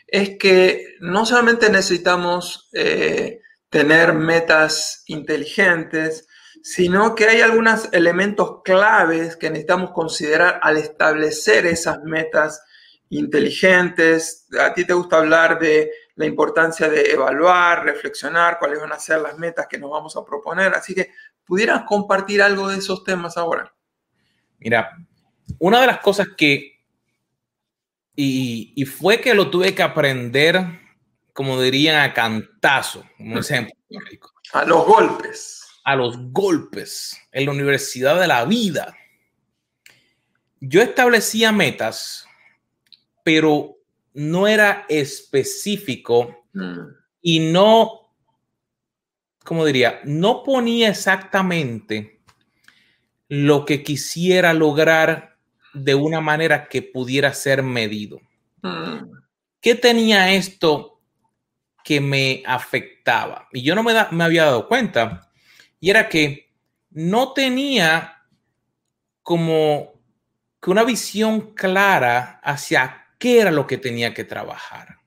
es 0.07 0.39
que 0.39 0.95
no 1.01 1.27
solamente 1.27 1.69
necesitamos 1.69 2.69
eh, 2.75 3.41
tener 3.71 4.15
metas 4.15 5.03
inteligentes, 5.09 6.29
sino 6.63 7.17
que 7.17 7.25
hay 7.25 7.41
algunos 7.41 7.89
elementos 7.91 8.63
claves 8.63 9.35
que 9.35 9.51
necesitamos 9.51 9.91
considerar 9.91 10.61
al 10.63 10.77
establecer 10.77 11.67
esas 11.67 12.05
metas 12.05 12.63
inteligentes. 13.09 14.47
A 14.61 14.73
ti 14.75 14.85
te 14.85 14.93
gusta 14.93 15.19
hablar 15.19 15.59
de 15.59 15.91
la 16.17 16.27
importancia 16.27 16.89
de 16.89 17.11
evaluar, 17.11 17.85
reflexionar 17.85 18.59
cuáles 18.59 18.81
van 18.81 18.93
a 18.93 18.99
ser 18.99 19.21
las 19.21 19.37
metas 19.39 19.67
que 19.67 19.79
nos 19.79 19.91
vamos 19.91 20.17
a 20.17 20.25
proponer. 20.25 20.73
Así 20.75 20.95
que, 20.95 21.11
¿pudieras 21.45 21.83
compartir 21.85 22.41
algo 22.41 22.69
de 22.69 22.79
esos 22.79 23.03
temas 23.03 23.37
ahora? 23.37 23.75
Mira, 24.59 24.97
una 25.59 25.81
de 25.81 25.87
las 25.87 25.99
cosas 25.99 26.29
que, 26.37 26.81
y, 28.15 28.85
fue 28.85 29.21
que 29.21 29.35
lo 29.35 29.51
tuve 29.51 29.75
que 29.75 29.83
aprender, 29.83 30.81
como 31.33 31.61
dirían, 31.61 32.01
a 32.01 32.15
cantazo, 32.15 33.05
como 33.17 33.41
ejemplo. 33.41 33.75
A 34.53 34.65
los 34.65 34.87
golpes. 34.87 35.67
A 35.85 35.97
los 35.97 36.17
golpes 36.31 37.21
en 37.33 37.47
la 37.47 37.51
Universidad 37.51 38.21
de 38.21 38.29
la 38.29 38.45
Vida. 38.45 38.97
Yo 40.61 40.81
establecía 40.81 41.51
metas, 41.51 42.27
pero 43.25 43.77
no 44.15 44.47
era 44.47 44.87
específico 44.89 46.47
mm. 46.53 46.79
y 47.21 47.41
no, 47.53 48.15
como 49.45 49.65
diría, 49.65 50.01
no 50.05 50.43
ponía 50.43 50.89
exactamente 50.89 52.23
lo 53.29 53.65
que 53.65 53.83
quisiera 53.83 54.55
lograr 54.55 55.37
de 55.75 55.95
una 55.95 56.21
manera 56.21 56.69
que 56.69 56.83
pudiera 56.83 57.33
ser 57.35 57.63
medido. 57.63 58.21
Mm. 58.63 59.11
¿Qué 59.61 59.75
tenía 59.75 60.33
esto 60.33 61.01
que 61.83 62.01
me 62.01 62.43
afectaba? 62.47 63.49
Y 63.53 63.63
yo 63.63 63.75
no 63.75 63.83
me, 63.83 63.93
me 64.13 64.25
había 64.25 64.45
dado 64.45 64.69
cuenta. 64.69 65.33
Y 65.81 65.91
era 65.91 66.09
que 66.09 66.53
no 66.91 67.33
tenía 67.33 68.23
como 69.23 69.95
que 70.63 70.71
una 70.71 70.85
visión 70.85 71.55
clara 71.55 72.41
hacia 72.43 73.04
qué 73.25 73.41
era 73.41 73.51
lo 73.51 73.67
que 73.67 73.79
tenía 73.79 74.13
que 74.13 74.25
trabajar. 74.25 74.99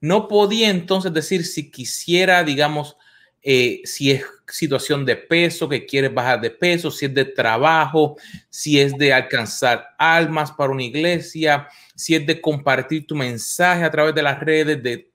No 0.00 0.28
podía 0.28 0.70
entonces 0.70 1.12
decir 1.12 1.44
si 1.44 1.68
quisiera, 1.68 2.44
digamos, 2.44 2.96
eh, 3.42 3.80
si 3.82 4.12
es 4.12 4.24
situación 4.46 5.04
de 5.04 5.16
peso, 5.16 5.68
que 5.68 5.84
quieres 5.84 6.14
bajar 6.14 6.40
de 6.40 6.52
peso, 6.52 6.92
si 6.92 7.06
es 7.06 7.14
de 7.14 7.24
trabajo, 7.24 8.16
si 8.48 8.80
es 8.80 8.96
de 8.96 9.12
alcanzar 9.12 9.96
almas 9.98 10.52
para 10.52 10.70
una 10.70 10.84
iglesia, 10.84 11.66
si 11.96 12.14
es 12.14 12.24
de 12.24 12.40
compartir 12.40 13.04
tu 13.04 13.16
mensaje 13.16 13.82
a 13.82 13.90
través 13.90 14.14
de 14.14 14.22
las 14.22 14.38
redes, 14.38 14.80
de 14.80 15.10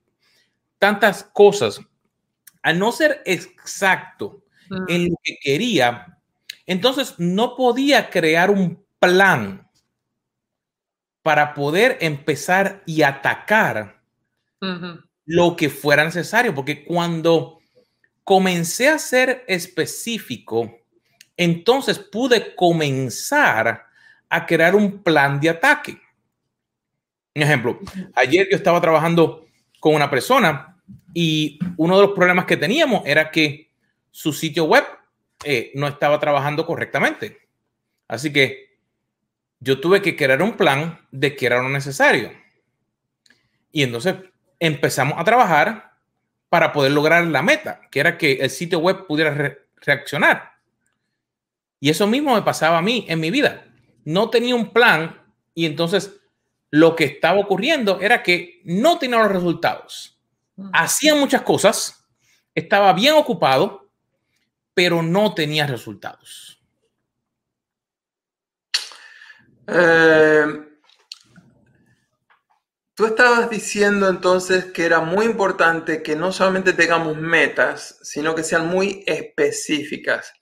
tantas 0.78 1.24
cosas. 1.24 1.80
Al 2.62 2.80
no 2.80 2.92
ser 2.92 3.22
exacto 3.24 4.44
mm. 4.70 4.90
en 4.90 5.10
lo 5.10 5.16
que 5.24 5.38
quería, 5.42 6.18
entonces 6.66 7.16
no 7.18 7.56
podía 7.56 8.10
crear 8.10 8.52
un 8.52 8.86
plan 9.00 9.63
para 11.24 11.54
poder 11.54 11.98
empezar 12.02 12.84
y 12.86 13.02
atacar 13.02 14.02
lo 15.26 15.56
que 15.56 15.70
fuera 15.70 16.06
necesario, 16.06 16.54
porque 16.54 16.86
cuando 16.86 17.60
comencé 18.24 18.88
a 18.88 18.98
ser 18.98 19.44
específico, 19.48 20.80
entonces 21.36 22.00
pude 22.00 22.56
comenzar 22.56 23.86
a 24.30 24.46
crear 24.46 24.76
un 24.76 25.04
plan 25.04 25.40
de 25.40 25.50
ataque. 25.50 26.00
Un 27.36 27.42
ejemplo, 27.42 27.80
ayer 28.16 28.48
yo 28.50 28.56
estaba 28.56 28.80
trabajando 28.80 29.48
con 29.80 29.96
una 29.96 30.10
persona 30.10 30.78
y 31.14 31.60
uno 31.78 31.98
de 31.98 32.08
los 32.08 32.16
problemas 32.16 32.46
que 32.46 32.58
teníamos 32.58 33.04
era 33.06 33.32
que 33.32 33.72
su 34.12 34.32
sitio 34.32 34.66
web 34.66 34.84
eh, 35.44 35.72
no 35.76 35.88
estaba 35.88 36.20
trabajando 36.20 36.66
correctamente. 36.66 37.40
Así 38.08 38.32
que 38.32 38.73
yo 39.64 39.80
tuve 39.80 40.02
que 40.02 40.16
crear 40.16 40.42
un 40.42 40.58
plan 40.58 41.00
de 41.12 41.36
qué 41.36 41.46
era 41.46 41.62
lo 41.62 41.70
necesario. 41.70 42.34
Y 43.72 43.84
entonces 43.84 44.16
empezamos 44.60 45.18
a 45.18 45.24
trabajar 45.24 45.94
para 46.50 46.74
poder 46.74 46.92
lograr 46.92 47.26
la 47.26 47.42
meta, 47.42 47.82
que 47.90 48.02
era 48.02 48.18
que 48.18 48.34
el 48.34 48.50
sitio 48.50 48.80
web 48.80 49.08
pudiera 49.08 49.58
reaccionar. 49.78 50.52
Y 51.80 51.90
eso 51.90 52.08
mismo 52.08 52.36
me 52.36 52.42
pasaba 52.42 52.78
a 52.78 52.82
mí 52.82 53.06
en 53.08 53.20
mi 53.20 53.32
vida. 53.32 53.66
No 54.04 54.30
tenía 54.30 54.54
un 54.54 54.72
plan 54.72 55.22
y 55.56 55.66
entonces 55.66 56.20
lo 56.70 56.96
que 56.96 57.06
estaba 57.06 57.40
ocurriendo 57.40 58.02
era 58.02 58.22
que 58.22 58.62
no 58.66 59.00
tenía 59.00 59.20
los 59.20 59.32
resultados. 59.32 60.20
Hacía 60.74 61.16
muchas 61.16 61.42
cosas, 61.42 62.06
estaba 62.54 62.92
bien 62.94 63.14
ocupado, 63.14 63.90
pero 64.74 65.02
no 65.02 65.34
tenía 65.34 65.66
resultados. 65.68 66.63
Eh, 69.68 70.46
tú 72.96 73.06
estabas 73.06 73.50
diciendo 73.50 74.10
entonces 74.10 74.66
que 74.66 74.86
era 74.86 75.00
muy 75.00 75.26
importante 75.26 76.04
que 76.04 76.16
no 76.16 76.32
solamente 76.32 76.74
tengamos 76.74 77.18
metas, 77.18 78.00
sino 78.02 78.36
que 78.36 78.44
sean 78.44 78.68
muy 78.68 79.04
específicas. 79.08 80.34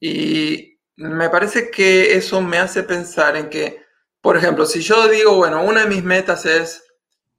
Y 0.00 0.78
me 0.96 1.28
parece 1.30 1.70
que 1.70 2.14
eso 2.14 2.40
me 2.40 2.58
hace 2.58 2.82
pensar 2.82 3.36
en 3.36 3.48
que, 3.48 3.82
por 4.20 4.36
ejemplo, 4.36 4.66
si 4.66 4.80
yo 4.80 5.08
digo, 5.08 5.36
bueno, 5.36 5.62
una 5.62 5.82
de 5.82 5.88
mis 5.88 6.04
metas 6.04 6.44
es 6.46 6.82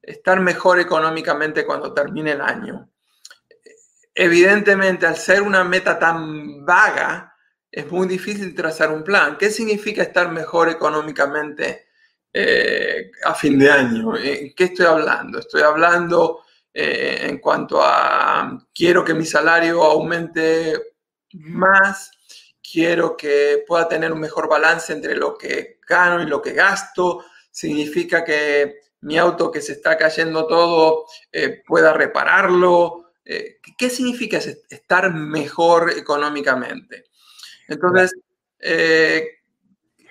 estar 0.01 0.39
mejor 0.39 0.79
económicamente 0.79 1.65
cuando 1.65 1.93
termine 1.93 2.31
el 2.31 2.41
año. 2.41 2.89
Evidentemente, 4.13 5.05
al 5.05 5.15
ser 5.15 5.41
una 5.41 5.63
meta 5.63 5.97
tan 5.97 6.65
vaga, 6.65 7.30
es 7.71 7.89
muy 7.89 8.07
difícil 8.07 8.53
trazar 8.53 8.91
un 8.91 9.03
plan. 9.03 9.37
¿Qué 9.37 9.49
significa 9.49 10.03
estar 10.03 10.31
mejor 10.31 10.69
económicamente 10.69 11.87
eh, 12.33 13.11
a 13.23 13.33
fin 13.33 13.57
de 13.57 13.71
año? 13.71 14.17
¿En 14.17 14.53
qué 14.53 14.65
estoy 14.65 14.85
hablando? 14.85 15.39
Estoy 15.39 15.61
hablando 15.61 16.41
eh, 16.73 17.27
en 17.29 17.37
cuanto 17.39 17.81
a 17.81 18.67
quiero 18.73 19.05
que 19.05 19.13
mi 19.13 19.25
salario 19.25 19.83
aumente 19.83 20.95
más, 21.33 22.11
quiero 22.61 23.15
que 23.15 23.63
pueda 23.65 23.87
tener 23.87 24.11
un 24.11 24.19
mejor 24.19 24.49
balance 24.49 24.91
entre 24.91 25.15
lo 25.15 25.37
que 25.37 25.79
gano 25.87 26.21
y 26.21 26.25
lo 26.25 26.41
que 26.41 26.51
gasto. 26.51 27.23
Significa 27.49 28.25
que 28.25 28.81
mi 29.01 29.17
auto 29.17 29.49
que 29.49 29.61
se 29.61 29.73
está 29.73 29.97
cayendo 29.97 30.45
todo 30.45 31.05
eh, 31.31 31.63
pueda 31.65 31.93
repararlo. 31.93 33.13
¿Qué 33.23 33.89
significa 33.89 34.39
estar 34.69 35.13
mejor 35.13 35.91
económicamente? 35.91 37.10
Entonces, 37.71 38.13
eh, 38.59 39.25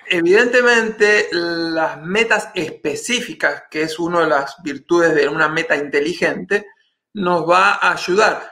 evidentemente, 0.07 1.29
las 1.31 2.03
metas 2.03 2.49
específicas, 2.55 3.65
que 3.71 3.83
es 3.83 3.99
una 3.99 4.21
de 4.21 4.29
las 4.29 4.57
virtudes 4.63 5.15
de 5.15 5.29
una 5.29 5.49
meta 5.49 5.77
inteligente, 5.77 6.67
nos 7.13 7.49
va 7.49 7.75
a 7.75 7.93
ayudar. 7.93 8.51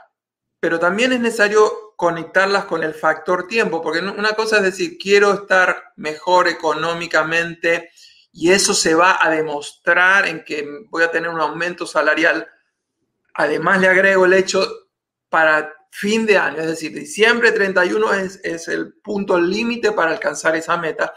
Pero 0.60 0.78
también 0.78 1.12
es 1.12 1.20
necesario 1.20 1.94
conectarlas 1.96 2.66
con 2.66 2.82
el 2.82 2.94
factor 2.94 3.48
tiempo, 3.48 3.80
porque 3.80 4.00
una 4.00 4.32
cosa 4.32 4.58
es 4.58 4.64
decir, 4.64 4.98
quiero 4.98 5.32
estar 5.32 5.92
mejor 5.96 6.48
económicamente 6.48 7.90
y 8.30 8.52
eso 8.52 8.74
se 8.74 8.94
va 8.94 9.24
a 9.24 9.30
demostrar 9.30 10.26
en 10.26 10.44
que 10.44 10.68
voy 10.90 11.02
a 11.02 11.10
tener 11.10 11.30
un 11.30 11.40
aumento 11.40 11.86
salarial. 11.86 12.46
Además, 13.34 13.80
le 13.80 13.88
agrego 13.88 14.26
el 14.26 14.34
hecho 14.34 14.66
para 15.28 15.72
fin 15.90 16.26
de 16.26 16.38
año, 16.38 16.58
es 16.58 16.66
decir, 16.66 16.94
diciembre 16.94 17.52
31 17.52 18.14
es, 18.14 18.40
es 18.44 18.68
el 18.68 18.94
punto 18.94 19.40
límite 19.40 19.92
para 19.92 20.10
alcanzar 20.10 20.54
esa 20.56 20.76
meta. 20.76 21.12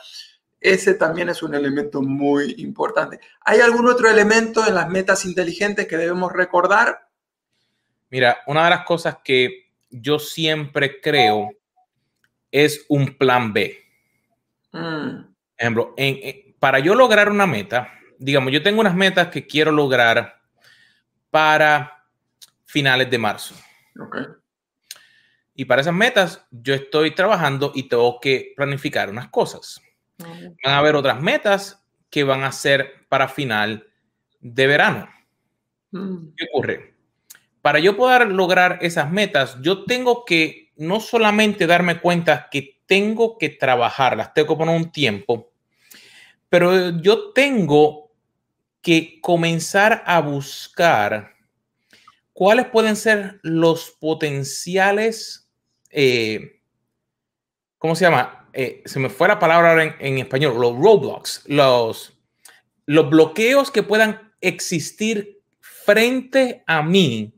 Ese 0.59 0.93
también 0.93 1.29
es 1.29 1.41
un 1.41 1.55
elemento 1.55 2.01
muy 2.01 2.55
importante. 2.59 3.19
¿Hay 3.41 3.59
algún 3.59 3.87
otro 3.87 4.09
elemento 4.09 4.65
en 4.67 4.75
las 4.75 4.89
metas 4.89 5.25
inteligentes 5.25 5.87
que 5.87 5.97
debemos 5.97 6.31
recordar? 6.31 7.07
Mira, 8.09 8.39
una 8.45 8.65
de 8.65 8.69
las 8.69 8.85
cosas 8.85 9.17
que 9.23 9.71
yo 9.89 10.19
siempre 10.19 11.01
creo 11.01 11.51
es 12.51 12.85
un 12.89 13.17
plan 13.17 13.53
B. 13.53 13.77
Mm. 14.71 15.31
Ejemplo, 15.57 15.95
para 16.59 16.79
yo 16.79 16.95
lograr 16.95 17.29
una 17.29 17.47
meta, 17.47 17.91
digamos, 18.19 18.51
yo 18.51 18.61
tengo 18.61 18.81
unas 18.81 18.95
metas 18.95 19.27
que 19.29 19.47
quiero 19.47 19.71
lograr 19.71 20.41
para 21.31 22.05
finales 22.65 23.09
de 23.09 23.17
marzo. 23.17 23.55
Okay. 23.99 24.25
Y 25.61 25.65
para 25.65 25.81
esas 25.81 25.93
metas 25.93 26.43
yo 26.49 26.73
estoy 26.73 27.13
trabajando 27.13 27.71
y 27.75 27.83
tengo 27.83 28.19
que 28.19 28.51
planificar 28.57 29.11
unas 29.11 29.27
cosas. 29.27 29.79
Van 30.17 30.55
a 30.63 30.79
haber 30.79 30.95
otras 30.95 31.21
metas 31.21 31.85
que 32.09 32.23
van 32.23 32.43
a 32.43 32.51
ser 32.51 33.05
para 33.09 33.27
final 33.27 33.87
de 34.39 34.65
verano. 34.65 35.07
Mm. 35.91 36.33
¿Qué 36.35 36.45
ocurre? 36.51 36.95
Para 37.61 37.77
yo 37.77 37.95
poder 37.95 38.31
lograr 38.31 38.79
esas 38.81 39.11
metas, 39.11 39.55
yo 39.61 39.83
tengo 39.83 40.25
que 40.25 40.71
no 40.77 40.99
solamente 40.99 41.67
darme 41.67 41.99
cuenta 41.99 42.47
que 42.49 42.81
tengo 42.87 43.37
que 43.37 43.49
trabajarlas, 43.49 44.33
tengo 44.33 44.55
que 44.55 44.57
poner 44.57 44.75
un 44.75 44.91
tiempo, 44.91 45.51
pero 46.49 46.89
yo 47.01 47.33
tengo 47.33 48.11
que 48.81 49.19
comenzar 49.21 50.01
a 50.07 50.21
buscar 50.21 51.35
cuáles 52.33 52.65
pueden 52.65 52.95
ser 52.95 53.39
los 53.43 53.91
potenciales 53.91 55.40
eh, 55.91 56.61
¿cómo 57.77 57.95
se 57.95 58.05
llama? 58.05 58.49
Eh, 58.53 58.83
se 58.85 58.99
me 58.99 59.09
fue 59.09 59.27
la 59.27 59.39
palabra 59.39 59.71
ahora 59.71 59.95
en, 59.99 60.17
español, 60.17 60.59
los 60.59 60.77
roadblocks, 60.77 61.43
los, 61.47 62.17
los 62.85 63.09
bloqueos 63.09 63.71
que 63.71 63.83
puedan 63.83 64.33
existir 64.41 65.41
frente 65.59 66.63
a 66.67 66.81
mí 66.81 67.33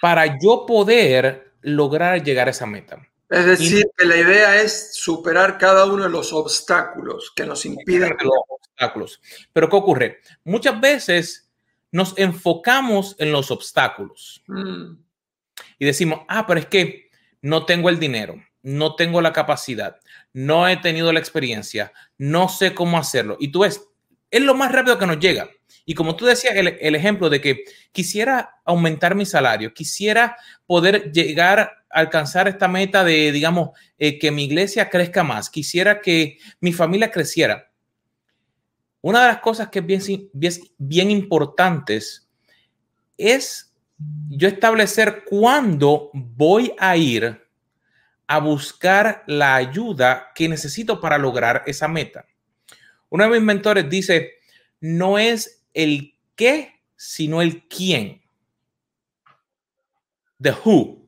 para 0.00 0.38
yo 0.38 0.64
poder 0.66 1.54
lograr 1.62 2.22
llegar 2.22 2.48
a 2.48 2.50
esa 2.50 2.66
meta. 2.66 3.06
Es 3.30 3.46
decir, 3.46 3.84
que 3.96 4.04
la 4.04 4.16
idea 4.16 4.60
es 4.60 4.94
superar 4.94 5.58
cada 5.58 5.86
uno 5.86 6.04
de 6.04 6.10
los 6.10 6.32
obstáculos 6.32 7.32
que 7.34 7.44
nos 7.44 7.64
impiden. 7.64 8.16
Los 8.20 8.32
obstáculos. 8.48 9.20
Pero 9.52 9.68
¿qué 9.68 9.76
ocurre? 9.76 10.20
Muchas 10.44 10.80
veces 10.80 11.50
nos 11.90 12.16
enfocamos 12.18 13.16
en 13.18 13.32
los 13.32 13.50
obstáculos 13.50 14.42
mm. 14.46 14.94
y 15.78 15.84
decimos, 15.84 16.20
ah, 16.28 16.46
pero 16.46 16.60
es 16.60 16.66
que 16.66 17.03
no 17.44 17.66
tengo 17.66 17.90
el 17.90 18.00
dinero, 18.00 18.42
no 18.62 18.96
tengo 18.96 19.20
la 19.20 19.34
capacidad, 19.34 20.00
no 20.32 20.66
he 20.66 20.78
tenido 20.78 21.12
la 21.12 21.18
experiencia, 21.20 21.92
no 22.16 22.48
sé 22.48 22.72
cómo 22.72 22.96
hacerlo. 22.96 23.36
Y 23.38 23.48
tú 23.48 23.60
ves, 23.60 23.82
es 24.30 24.40
lo 24.40 24.54
más 24.54 24.72
rápido 24.72 24.98
que 24.98 25.06
nos 25.06 25.18
llega. 25.18 25.50
Y 25.84 25.92
como 25.92 26.16
tú 26.16 26.24
decías, 26.24 26.54
el, 26.56 26.94
ejemplo 26.94 27.28
de 27.28 27.42
que 27.42 27.64
quisiera 27.92 28.54
aumentar 28.64 29.14
mi 29.14 29.26
salario, 29.26 29.74
quisiera 29.74 30.38
poder 30.64 31.12
llegar 31.12 31.60
a 31.60 31.70
alcanzar 31.90 32.48
esta 32.48 32.66
meta 32.66 33.04
de, 33.04 33.30
digamos, 33.30 33.78
eh, 33.98 34.18
que 34.18 34.30
mi 34.30 34.44
iglesia 34.44 34.88
crezca 34.88 35.22
más, 35.22 35.50
quisiera 35.50 36.00
que 36.00 36.38
mi 36.60 36.72
familia 36.72 37.10
creciera. 37.10 37.70
Una 39.02 39.20
de 39.20 39.28
las 39.28 39.40
cosas 39.40 39.68
que 39.68 39.80
es 39.80 39.86
bien, 39.86 40.30
bien, 40.32 40.54
bien 40.78 41.10
importantes 41.10 42.26
es 43.18 43.73
yo 44.28 44.48
establecer 44.48 45.24
cuándo 45.24 46.10
voy 46.12 46.72
a 46.78 46.96
ir 46.96 47.40
a 48.26 48.38
buscar 48.38 49.22
la 49.26 49.54
ayuda 49.54 50.32
que 50.34 50.48
necesito 50.48 51.00
para 51.00 51.18
lograr 51.18 51.62
esa 51.66 51.88
meta. 51.88 52.26
Uno 53.10 53.24
de 53.24 53.30
mis 53.30 53.42
mentores 53.42 53.88
dice, 53.88 54.32
no 54.80 55.18
es 55.18 55.64
el 55.72 56.16
qué, 56.34 56.82
sino 56.96 57.42
el 57.42 57.68
quién. 57.68 58.22
The 60.40 60.52
who. 60.64 61.06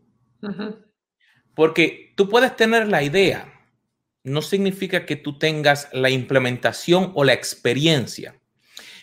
Porque 1.54 2.12
tú 2.16 2.28
puedes 2.28 2.54
tener 2.54 2.88
la 2.88 3.02
idea, 3.02 3.52
no 4.22 4.42
significa 4.42 5.06
que 5.06 5.16
tú 5.16 5.38
tengas 5.38 5.88
la 5.92 6.10
implementación 6.10 7.12
o 7.14 7.24
la 7.24 7.32
experiencia. 7.32 8.38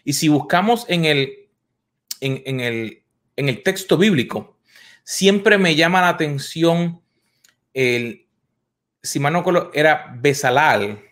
Y 0.04 0.14
si 0.14 0.30
buscamos 0.30 0.86
en 0.88 1.06
el, 1.06 1.50
en 2.22 2.60
el 2.60 3.03
en 3.36 3.50
el 3.50 3.64
texto 3.64 3.98
bíblico, 3.98 4.58
siempre 5.04 5.58
me 5.58 5.76
llama 5.76 6.02
la 6.02 6.10
atención 6.10 7.02
el, 7.74 8.28
si 9.02 9.22
era 9.74 10.16
Besalal, 10.20 11.04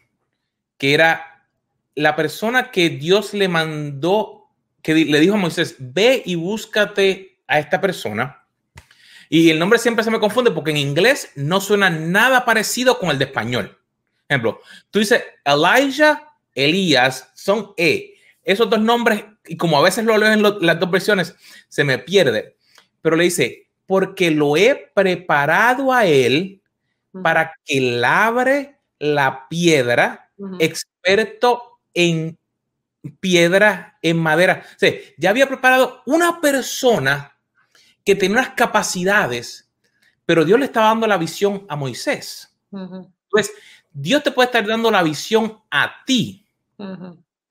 que 0.78 0.94
era 0.94 1.48
la 1.96 2.16
persona 2.16 2.72
que 2.72 2.90
Dios 2.90 3.34
le 3.34 3.48
mandó, 3.48 4.50
que 4.82 4.94
le 4.94 5.20
dijo 5.20 5.36
a 5.36 5.38
Moisés, 5.38 5.76
ve 5.80 6.24
y 6.26 6.36
búscate 6.36 7.40
a 7.48 7.60
esta 7.60 7.82
persona. 7.82 8.46
Y 9.30 9.50
el 9.50 9.60
nombre 9.60 9.80
siempre 9.80 10.04
se 10.04 10.12
me 10.12 10.20
confunde 10.20 10.52
porque 10.52 10.72
en 10.72 10.78
inglés 10.78 11.32
no 11.36 11.62
suena 11.62 11.90
nada 11.90 12.44
parecido 12.44 13.00
con 13.00 13.10
el 13.10 13.18
de 13.18 13.26
español. 13.26 13.78
Ejemplo, 14.28 14.62
tú 14.90 15.00
dices 15.00 15.24
Elijah, 15.46 16.34
Elías, 16.54 17.32
son 17.36 17.74
E, 17.78 18.11
esos 18.44 18.70
dos 18.70 18.82
nombres, 18.82 19.26
y 19.46 19.58
como 19.58 19.78
a 19.78 19.84
veces 19.84 20.06
lo 20.06 20.18
leo 20.18 20.32
en 20.32 20.42
las 20.66 20.80
dos 20.80 20.90
versiones, 20.90 21.36
se 21.68 21.84
me 21.84 21.98
pierde. 21.98 22.58
Pero 23.02 23.16
le 23.16 23.26
dice, 23.26 23.70
porque 23.86 24.32
lo 24.32 24.56
he 24.58 24.92
preparado 24.94 25.92
a 25.92 26.06
él 26.06 26.62
para 27.24 27.54
que 27.66 27.82
labre 27.82 28.80
la 29.00 29.48
piedra, 29.50 30.32
experto 30.60 31.80
en 31.94 32.38
piedra, 33.20 33.98
en 34.02 34.18
madera. 34.18 34.64
O 34.76 34.80
sea, 34.80 34.94
ya 35.18 35.30
había 35.30 35.48
preparado 35.48 36.04
una 36.06 36.40
persona 36.40 37.36
que 38.06 38.16
tenía 38.16 38.38
unas 38.38 38.50
capacidades, 38.52 39.70
pero 40.26 40.46
Dios 40.46 40.60
le 40.60 40.66
estaba 40.66 40.88
dando 40.88 41.08
la 41.08 41.18
visión 41.18 41.66
a 41.68 41.76
Moisés. 41.76 42.56
Entonces, 42.72 43.54
Dios 43.92 44.24
te 44.24 44.32
puede 44.32 44.48
estar 44.48 44.66
dando 44.66 44.90
la 44.90 45.04
visión 45.04 45.62
a 45.70 46.04
ti. 46.06 46.46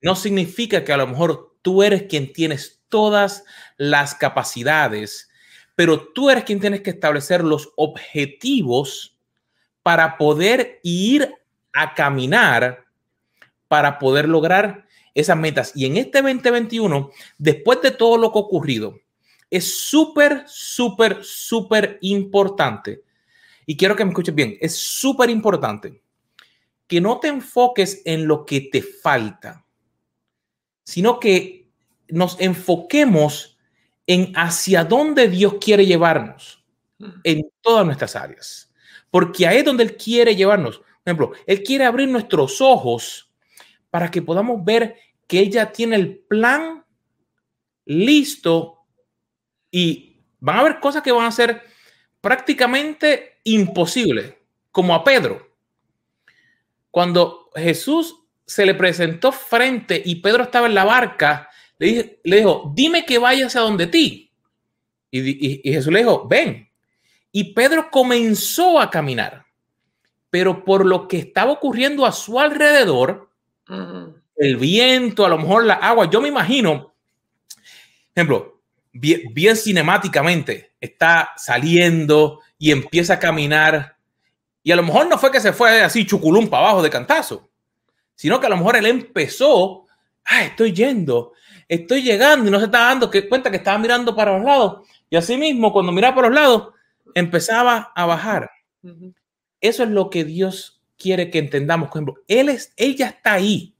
No 0.01 0.15
significa 0.15 0.83
que 0.83 0.93
a 0.93 0.97
lo 0.97 1.07
mejor 1.07 1.55
tú 1.61 1.83
eres 1.83 2.03
quien 2.03 2.33
tienes 2.33 2.81
todas 2.89 3.43
las 3.77 4.15
capacidades, 4.15 5.29
pero 5.75 5.99
tú 6.13 6.29
eres 6.29 6.43
quien 6.43 6.59
tienes 6.59 6.81
que 6.81 6.91
establecer 6.91 7.43
los 7.43 7.71
objetivos 7.75 9.17
para 9.83 10.17
poder 10.17 10.79
ir 10.83 11.33
a 11.73 11.93
caminar, 11.93 12.85
para 13.67 13.97
poder 13.99 14.27
lograr 14.27 14.85
esas 15.13 15.37
metas. 15.37 15.71
Y 15.75 15.85
en 15.85 15.97
este 15.97 16.21
2021, 16.21 17.09
después 17.37 17.81
de 17.81 17.91
todo 17.91 18.17
lo 18.17 18.31
que 18.31 18.39
ha 18.39 18.41
ocurrido, 18.41 18.99
es 19.49 19.85
súper, 19.85 20.43
súper, 20.47 21.23
súper 21.23 21.97
importante. 22.01 23.03
Y 23.65 23.75
quiero 23.77 23.95
que 23.95 24.05
me 24.05 24.11
escuches 24.11 24.33
bien, 24.33 24.57
es 24.59 24.75
súper 24.75 25.29
importante 25.29 26.01
que 26.87 26.99
no 26.99 27.19
te 27.19 27.29
enfoques 27.29 28.01
en 28.05 28.27
lo 28.27 28.45
que 28.45 28.61
te 28.71 28.81
falta, 28.81 29.65
sino 30.83 31.19
que 31.19 31.69
nos 32.09 32.39
enfoquemos 32.39 33.57
en 34.07 34.33
hacia 34.35 34.83
dónde 34.83 35.27
Dios 35.27 35.55
quiere 35.61 35.85
llevarnos 35.85 36.63
en 37.23 37.49
todas 37.61 37.85
nuestras 37.85 38.15
áreas. 38.15 38.71
Porque 39.09 39.47
ahí 39.47 39.57
es 39.57 39.65
donde 39.65 39.83
Él 39.83 39.97
quiere 39.97 40.35
llevarnos. 40.35 40.77
Por 40.79 40.87
ejemplo, 41.05 41.31
Él 41.45 41.63
quiere 41.63 41.85
abrir 41.85 42.07
nuestros 42.09 42.61
ojos 42.61 43.31
para 43.89 44.09
que 44.09 44.21
podamos 44.21 44.63
ver 44.63 44.95
que 45.27 45.39
ella 45.39 45.71
tiene 45.71 45.95
el 45.95 46.19
plan 46.19 46.85
listo 47.85 48.85
y 49.69 50.21
van 50.39 50.57
a 50.57 50.59
haber 50.61 50.79
cosas 50.79 51.01
que 51.01 51.11
van 51.11 51.25
a 51.25 51.31
ser 51.31 51.61
prácticamente 52.19 53.39
imposibles, 53.43 54.35
como 54.71 54.93
a 54.93 55.03
Pedro. 55.03 55.55
Cuando 56.89 57.49
Jesús 57.55 58.20
se 58.51 58.65
le 58.65 58.75
presentó 58.75 59.31
frente 59.31 60.01
y 60.03 60.15
Pedro 60.15 60.43
estaba 60.43 60.67
en 60.67 60.75
la 60.75 60.83
barca, 60.83 61.49
le, 61.77 62.19
dijo, 62.21 62.69
dime 62.75 63.05
que 63.05 63.17
vaya 63.17 63.45
hacia 63.45 63.61
donde 63.61 63.87
ti. 63.87 64.29
Y, 65.09 65.61
Jesús 65.63 65.93
le 65.93 65.99
dijo, 65.99 66.27
ven. 66.27 66.69
Y 67.31 67.53
Pedro 67.53 67.89
comenzó 67.89 68.77
a 68.81 68.89
caminar, 68.89 69.45
pero 70.29 70.65
por 70.65 70.85
lo 70.85 71.07
que 71.07 71.19
estaba 71.19 71.53
ocurriendo 71.53 72.05
a 72.05 72.11
su 72.11 72.41
alrededor, 72.41 73.29
el 74.35 74.57
viento, 74.57 75.25
a 75.25 75.29
lo 75.29 75.37
mejor 75.37 75.63
la 75.63 75.75
agua. 75.75 76.09
Yo 76.09 76.19
me 76.19 76.27
imagino, 76.27 76.93
ejemplo, 78.13 78.59
bien, 78.91 79.55
cinemáticamente, 79.55 80.73
está 80.81 81.29
saliendo 81.37 82.41
y 82.57 82.71
empieza 82.71 83.13
a 83.13 83.19
caminar. 83.19 83.95
Y 84.61 84.73
a 84.73 84.75
lo 84.75 84.83
mejor 84.83 85.07
no 85.07 85.17
fue 85.17 85.31
que 85.31 85.39
se 85.39 85.53
fue 85.53 85.81
así 85.81 86.05
chuculum 86.05 86.49
para 86.49 86.65
abajo 86.65 86.83
de 86.83 86.89
cantazo, 86.89 87.50
sino 88.21 88.39
que 88.39 88.45
a 88.45 88.49
lo 88.49 88.57
mejor 88.57 88.75
él 88.75 88.85
empezó, 88.85 89.87
ah, 90.25 90.43
estoy 90.43 90.73
yendo, 90.73 91.33
estoy 91.67 92.03
llegando 92.03 92.47
y 92.47 92.51
no 92.51 92.59
se 92.59 92.65
estaba 92.65 92.89
dando 92.89 93.09
cuenta 93.27 93.49
que 93.49 93.57
estaba 93.57 93.79
mirando 93.79 94.15
para 94.15 94.37
los 94.37 94.45
lados. 94.45 94.87
Y 95.09 95.15
así 95.15 95.37
mismo, 95.37 95.73
cuando 95.73 95.91
miraba 95.91 96.13
para 96.13 96.27
los 96.27 96.35
lados, 96.35 96.67
empezaba 97.15 97.91
a 97.95 98.05
bajar. 98.05 98.51
Eso 99.59 99.81
es 99.81 99.89
lo 99.89 100.11
que 100.11 100.23
Dios 100.23 100.83
quiere 100.99 101.31
que 101.31 101.39
entendamos. 101.39 101.89
Por 101.89 101.97
ejemplo, 101.97 102.23
él, 102.27 102.49
es, 102.49 102.73
él 102.77 102.95
ya 102.95 103.07
está 103.07 103.33
ahí. 103.33 103.73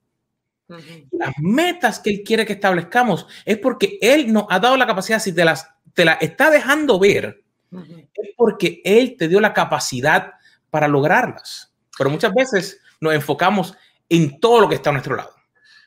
Las 1.12 1.34
metas 1.38 2.00
que 2.00 2.10
Él 2.10 2.24
quiere 2.26 2.44
que 2.44 2.54
establezcamos 2.54 3.28
es 3.46 3.60
porque 3.60 4.00
Él 4.02 4.34
nos 4.34 4.46
ha 4.50 4.60
dado 4.60 4.76
la 4.76 4.88
capacidad, 4.88 5.20
si 5.20 5.34
te 5.34 5.46
las 5.46 5.68
te 5.94 6.04
la 6.04 6.14
está 6.14 6.50
dejando 6.50 6.98
ver, 6.98 7.44
es 7.72 8.30
porque 8.36 8.82
Él 8.86 9.18
te 9.20 9.28
dio 9.28 9.40
la 9.40 9.54
capacidad 9.54 10.32
para 10.72 10.88
lograrlas. 10.88 11.76
Pero 11.96 12.10
muchas 12.10 12.34
veces 12.34 12.80
nos 13.00 13.14
enfocamos 13.14 13.76
en 14.12 14.40
todo 14.40 14.62
lo 14.62 14.70
que 14.70 14.76
está 14.76 14.90
a 14.90 14.94
nuestro 14.94 15.16
lado. 15.16 15.34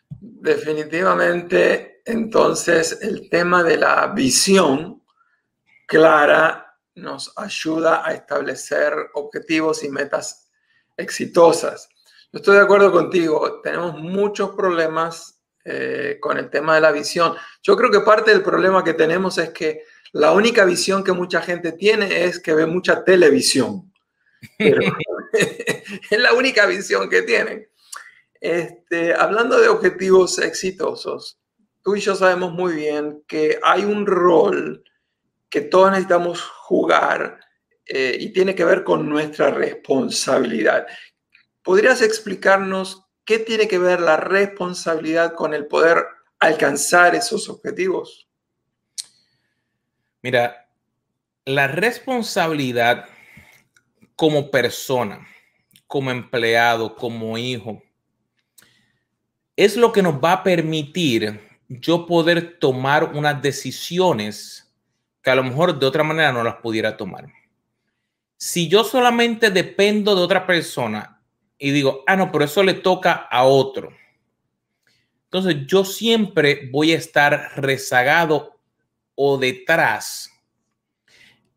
Definitivamente, 0.09 2.03
entonces, 2.05 2.99
el 3.03 3.29
tema 3.29 3.63
de 3.63 3.79
la 3.79 4.09
visión 4.09 5.03
clara 5.87 6.77
nos 6.97 7.33
ayuda 7.37 8.07
a 8.07 8.15
establecer 8.15 8.93
objetivos 9.15 9.83
y 9.85 9.89
metas 9.89 10.51
exitosas 10.97 11.89
estoy 12.35 12.57
de 12.57 12.63
acuerdo 12.63 12.91
contigo, 12.93 13.61
tenemos 13.63 13.99
muchos 13.99 14.55
problemas 14.55 15.41
eh, 15.65 16.19
con 16.21 16.37
el 16.37 16.51
tema 16.51 16.75
de 16.75 16.81
la 16.81 16.93
visión. 16.93 17.35
Yo 17.63 17.77
creo 17.77 17.91
que 17.91 18.01
parte 18.01 18.33
del 18.33 18.43
problema 18.43 18.85
que 18.85 18.95
tenemos 18.95 19.39
es 19.39 19.51
que 19.51 19.85
la 20.13 20.33
única 20.33 20.65
visión 20.65 21.03
que 21.03 21.13
mucha 21.13 21.41
gente 21.41 21.73
tiene 21.73 22.25
es 22.25 22.39
que 22.41 22.55
ve 22.55 22.67
mucha 22.67 23.05
televisión. 23.05 23.93
es 24.59 26.19
la 26.19 26.33
única 26.35 26.67
visión 26.67 27.09
que 27.09 27.23
tienen. 27.23 27.69
Este, 28.45 29.15
hablando 29.15 29.59
de 29.59 29.69
objetivos 29.69 30.39
exitosos, 30.39 31.41
tú 31.81 31.97
y 31.97 32.01
yo 32.01 32.15
sabemos 32.15 32.53
muy 32.53 32.75
bien 32.75 33.25
que 33.27 33.59
hay 33.63 33.87
un 33.87 34.05
rol 34.05 34.85
que 35.49 35.63
todos 35.63 35.91
necesitamos 35.91 36.43
jugar 36.43 37.41
eh, 37.87 38.19
y 38.21 38.35
tiene 38.35 38.55
que 38.55 38.67
ver 38.67 38.85
con 38.85 39.09
nuestra 39.09 39.51
responsabilidad. 39.51 40.87
¿Podrías 41.63 42.03
explicarnos 42.03 43.07
qué 43.25 43.39
tiene 43.39 43.67
que 43.67 43.79
ver 43.79 44.03
la 44.03 44.19
responsabilidad 44.19 45.33
con 45.33 45.55
el 45.55 45.67
poder 45.67 46.05
alcanzar 46.39 47.15
esos 47.15 47.49
objetivos? 47.49 48.29
Mira, 50.21 50.69
la 51.47 51.67
responsabilidad 51.67 53.07
como 54.17 54.51
persona, 54.51 55.27
como 55.87 56.11
empleado, 56.11 56.95
como 56.95 57.39
hijo, 57.39 57.83
es 59.57 59.77
lo 59.77 59.93
que 59.93 60.03
nos 60.03 60.23
va 60.23 60.33
a 60.33 60.43
permitir 60.43 61.41
yo 61.69 62.07
poder 62.07 62.59
tomar 62.59 63.05
unas 63.15 63.41
decisiones 63.41 64.73
que 65.23 65.31
a 65.31 65.35
lo 65.35 65.45
mejor 65.45 65.79
de 65.79 65.87
otra 65.87 66.03
manera 66.05 66.33
no 66.33 66.43
las 66.43 66.57
pudiera 66.57 66.97
tomar. 66.97 67.33
Si 68.37 68.69
yo 68.69 68.85
solamente 68.85 69.51
dependo 69.51 70.15
de 70.15 70.23
otra 70.23 70.47
persona 70.47 71.21
y 71.59 71.71
digo, 71.71 72.05
ah, 72.07 72.17
no, 72.17 72.31
pero 72.31 72.45
eso 72.45 72.63
le 72.63 72.75
toca 72.75 73.13
a 73.13 73.45
otro. 73.45 73.91
Entonces 75.25 75.67
yo 75.67 75.85
siempre 75.85 76.69
voy 76.71 76.93
a 76.93 76.97
estar 76.97 77.53
rezagado 77.57 78.59
o 79.15 79.39
detrás 79.39 80.31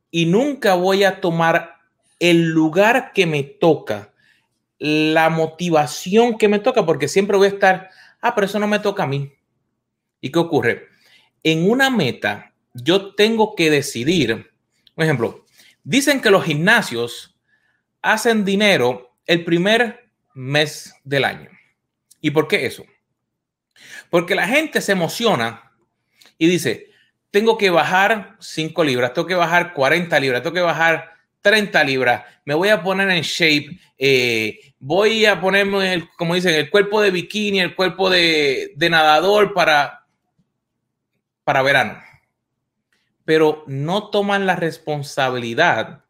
y 0.10 0.26
nunca 0.26 0.76
voy 0.76 1.04
a 1.04 1.20
tomar 1.20 1.76
el 2.20 2.46
lugar 2.48 3.12
que 3.14 3.26
me 3.26 3.44
toca, 3.44 4.14
la 4.80 5.30
motivación 5.30 6.38
que 6.38 6.48
me 6.48 6.60
toca, 6.60 6.86
porque 6.86 7.08
siempre 7.08 7.38
voy 7.38 7.48
a 7.48 7.52
estar, 7.52 7.90
ah, 8.22 8.36
pero 8.36 8.46
eso 8.46 8.60
no 8.60 8.68
me 8.68 8.80
toca 8.80 9.04
a 9.04 9.08
mí. 9.08 9.34
¿Y 10.22 10.32
qué 10.32 10.40
ocurre? 10.40 10.88
En 11.44 11.70
una 11.70 11.90
meta, 11.90 12.54
yo 12.74 13.16
tengo 13.16 13.56
que 13.56 13.70
decidir, 13.70 14.52
por 14.94 15.04
ejemplo, 15.04 15.46
dicen 15.84 16.22
que 16.22 16.32
los 16.32 16.44
gimnasios 16.44 17.40
hacen 18.02 18.46
dinero 18.46 19.16
el 19.26 19.44
primer 19.44 20.12
mes 20.34 20.94
del 21.04 21.26
año. 21.26 21.50
¿Y 22.22 22.32
por 22.32 22.48
qué 22.48 22.66
eso? 22.66 22.86
Porque 24.10 24.36
la 24.36 24.48
gente 24.48 24.82
se 24.82 24.94
emociona 24.94 25.72
y 26.38 26.48
dice, 26.48 26.88
tengo 27.32 27.58
que 27.58 27.70
bajar 27.70 28.38
5 28.40 28.84
libras, 28.84 29.14
tengo 29.14 29.28
que 29.28 29.36
bajar 29.36 29.74
40 29.74 30.20
libras, 30.20 30.42
tengo 30.42 30.54
que 30.54 30.62
bajar 30.62 31.17
30 31.48 31.82
libras, 31.86 32.26
me 32.44 32.54
voy 32.56 32.68
a 32.68 32.84
poner 32.84 33.10
en 33.10 33.22
shape, 33.22 33.80
eh, 33.98 34.74
voy 34.80 35.26
a 35.26 35.40
ponerme, 35.40 35.94
el, 35.94 36.10
como 36.18 36.36
dicen, 36.36 36.54
el 36.54 36.70
cuerpo 36.70 37.00
de 37.00 37.10
bikini, 37.10 37.62
el 37.62 37.74
cuerpo 37.74 38.10
de, 38.10 38.74
nadador 38.78 39.54
para, 39.54 40.06
para 41.46 41.62
verano. 41.62 42.02
Pero 43.24 43.64
no 43.66 44.10
toman 44.10 44.46
la 44.46 44.58
responsabilidad 44.58 46.04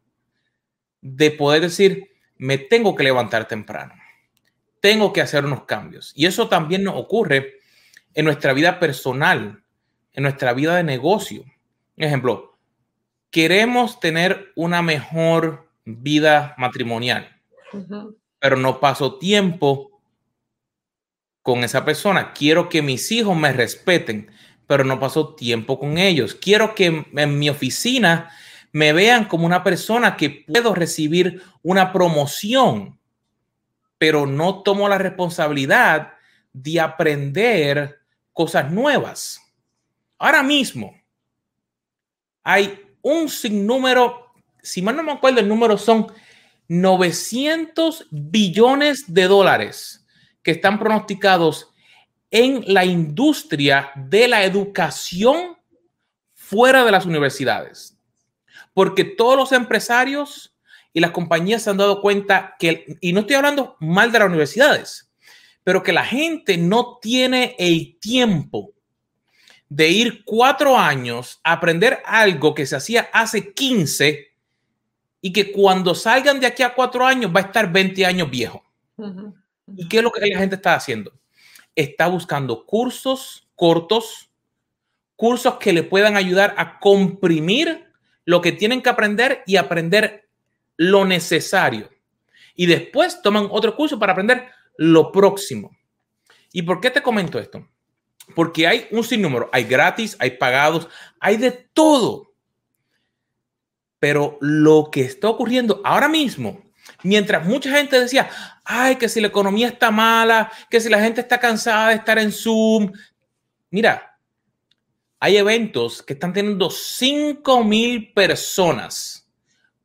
de 1.02 1.30
poder 1.30 1.62
decir, 1.62 2.10
me 2.36 2.58
tengo 2.58 2.96
que 2.96 3.04
levantar 3.04 3.46
temprano, 3.46 3.94
tengo 4.80 5.12
que 5.12 5.20
hacer 5.20 5.44
unos 5.44 5.66
cambios. 5.66 6.12
Y 6.16 6.26
eso 6.26 6.48
también 6.48 6.82
nos 6.82 6.96
ocurre 6.96 7.60
en 8.12 8.24
nuestra 8.24 8.52
vida 8.54 8.80
personal, 8.80 9.62
en 10.14 10.22
nuestra 10.24 10.52
vida 10.52 10.74
de 10.74 10.82
negocio. 10.82 11.44
ejemplo, 11.96 12.47
queremos 13.30 14.00
tener 14.00 14.52
una 14.56 14.82
mejor 14.82 15.68
vida 15.84 16.54
matrimonial, 16.58 17.40
pero 18.38 18.56
no 18.56 18.80
paso 18.80 19.18
tiempo 19.18 20.00
con 21.42 21.64
esa 21.64 21.84
persona. 21.84 22.32
Quiero 22.32 22.68
que 22.68 22.82
mis 22.82 23.10
hijos 23.10 23.36
me 23.36 23.52
respeten, 23.52 24.30
pero 24.66 24.84
no 24.84 25.00
paso 25.00 25.34
tiempo 25.34 25.78
con 25.78 25.98
ellos. 25.98 26.34
Quiero 26.34 26.74
que 26.74 27.06
en 27.12 27.38
mi 27.38 27.48
oficina 27.48 28.30
me 28.72 28.92
vean 28.92 29.24
como 29.24 29.46
una 29.46 29.64
persona 29.64 30.16
que 30.16 30.44
puedo 30.46 30.74
recibir 30.74 31.42
una 31.62 31.92
promoción, 31.92 32.98
pero 33.96 34.26
no 34.26 34.62
tomo 34.62 34.88
la 34.88 34.98
responsabilidad 34.98 36.12
de 36.52 36.80
aprender 36.80 38.00
cosas 38.32 38.70
nuevas. 38.70 39.40
Ahora 40.18 40.42
mismo 40.42 40.94
hay 42.42 42.87
un 43.08 43.28
sinnúmero, 43.28 44.32
si 44.62 44.82
mal 44.82 44.96
no 44.96 45.02
me 45.02 45.12
acuerdo, 45.12 45.40
el 45.40 45.48
número 45.48 45.78
son 45.78 46.06
900 46.68 48.06
billones 48.10 49.12
de 49.12 49.26
dólares 49.26 50.06
que 50.42 50.50
están 50.52 50.78
pronosticados 50.78 51.70
en 52.30 52.62
la 52.66 52.84
industria 52.84 53.90
de 53.96 54.28
la 54.28 54.44
educación 54.44 55.56
fuera 56.34 56.84
de 56.84 56.92
las 56.92 57.06
universidades. 57.06 57.98
Porque 58.74 59.04
todos 59.04 59.36
los 59.36 59.52
empresarios 59.52 60.54
y 60.92 61.00
las 61.00 61.10
compañías 61.10 61.62
se 61.62 61.70
han 61.70 61.78
dado 61.78 62.00
cuenta 62.00 62.54
que, 62.58 62.98
y 63.00 63.12
no 63.12 63.20
estoy 63.20 63.36
hablando 63.36 63.76
mal 63.80 64.12
de 64.12 64.18
las 64.18 64.28
universidades, 64.28 65.10
pero 65.64 65.82
que 65.82 65.92
la 65.92 66.04
gente 66.04 66.56
no 66.58 66.98
tiene 67.00 67.56
el 67.58 67.98
tiempo 67.98 68.72
de 69.68 69.88
ir 69.88 70.24
cuatro 70.24 70.78
años 70.78 71.40
a 71.44 71.52
aprender 71.52 72.02
algo 72.04 72.54
que 72.54 72.66
se 72.66 72.76
hacía 72.76 73.10
hace 73.12 73.52
15 73.52 74.28
y 75.20 75.32
que 75.32 75.52
cuando 75.52 75.94
salgan 75.94 76.40
de 76.40 76.46
aquí 76.46 76.62
a 76.62 76.74
cuatro 76.74 77.04
años 77.04 77.32
va 77.34 77.40
a 77.40 77.44
estar 77.44 77.70
20 77.70 78.06
años 78.06 78.30
viejo. 78.30 78.64
¿Y 79.76 79.88
qué 79.88 79.98
es 79.98 80.02
lo 80.02 80.10
que 80.10 80.26
la 80.26 80.38
gente 80.38 80.56
está 80.56 80.74
haciendo? 80.74 81.12
Está 81.74 82.06
buscando 82.08 82.64
cursos 82.64 83.48
cortos, 83.58 84.30
cursos 85.16 85.56
que 85.56 85.72
le 85.72 85.82
puedan 85.82 86.16
ayudar 86.16 86.54
a 86.56 86.78
comprimir 86.78 87.86
lo 88.24 88.40
que 88.40 88.52
tienen 88.52 88.80
que 88.80 88.88
aprender 88.88 89.42
y 89.46 89.56
aprender 89.56 90.28
lo 90.76 91.04
necesario. 91.04 91.90
Y 92.54 92.66
después 92.66 93.20
toman 93.20 93.48
otro 93.50 93.74
curso 93.74 93.98
para 93.98 94.12
aprender 94.12 94.46
lo 94.76 95.10
próximo. 95.10 95.76
¿Y 96.52 96.62
por 96.62 96.80
qué 96.80 96.90
te 96.90 97.02
comento 97.02 97.40
esto? 97.40 97.68
Porque 98.34 98.66
hay 98.66 98.88
un 98.90 99.04
sinnúmero, 99.04 99.48
hay 99.52 99.64
gratis, 99.64 100.16
hay 100.18 100.32
pagados, 100.32 100.88
hay 101.20 101.36
de 101.36 101.50
todo. 101.50 102.32
Pero 103.98 104.38
lo 104.40 104.90
que 104.90 105.02
está 105.02 105.28
ocurriendo 105.28 105.80
ahora 105.84 106.08
mismo, 106.08 106.62
mientras 107.02 107.44
mucha 107.46 107.70
gente 107.70 107.98
decía, 107.98 108.30
ay, 108.64 108.96
que 108.96 109.08
si 109.08 109.20
la 109.20 109.28
economía 109.28 109.68
está 109.68 109.90
mala, 109.90 110.52
que 110.70 110.80
si 110.80 110.88
la 110.88 111.00
gente 111.00 111.20
está 111.20 111.38
cansada 111.38 111.88
de 111.88 111.96
estar 111.96 112.18
en 112.18 112.32
Zoom, 112.32 112.92
mira, 113.70 114.18
hay 115.20 115.36
eventos 115.36 116.02
que 116.02 116.12
están 116.12 116.32
teniendo 116.32 116.70
5 116.70 117.64
mil 117.64 118.12
personas 118.12 119.28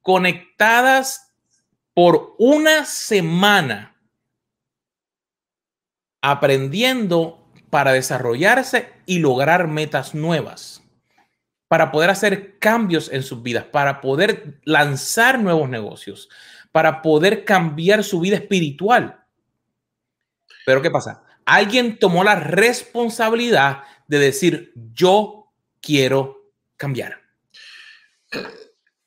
conectadas 0.02 1.34
por 1.94 2.36
una 2.38 2.86
semana 2.86 3.96
aprendiendo 6.22 7.43
para 7.74 7.92
desarrollarse 7.92 8.94
y 9.08 9.18
lograr 9.18 9.68
metas 9.68 10.14
nuevas 10.14 10.84
para 11.68 11.92
poder 11.92 12.12
hacer 12.12 12.60
cambios 12.60 13.10
en 13.12 13.24
sus 13.24 13.42
vidas, 13.42 13.66
para 13.66 14.00
poder 14.00 14.60
lanzar 14.64 15.40
nuevos 15.40 15.68
negocios, 15.68 16.30
para 16.72 17.02
poder 17.02 17.44
cambiar 17.46 18.04
su 18.04 18.20
vida 18.20 18.36
espiritual. 18.36 19.26
Pero 20.68 20.84
¿qué 20.84 20.92
pasa? 20.92 21.24
Alguien 21.46 21.98
tomó 21.98 22.24
la 22.24 22.36
responsabilidad 22.36 23.82
de 24.08 24.20
decir, 24.20 24.72
yo 24.94 25.52
quiero 25.82 26.52
cambiar. 26.78 27.24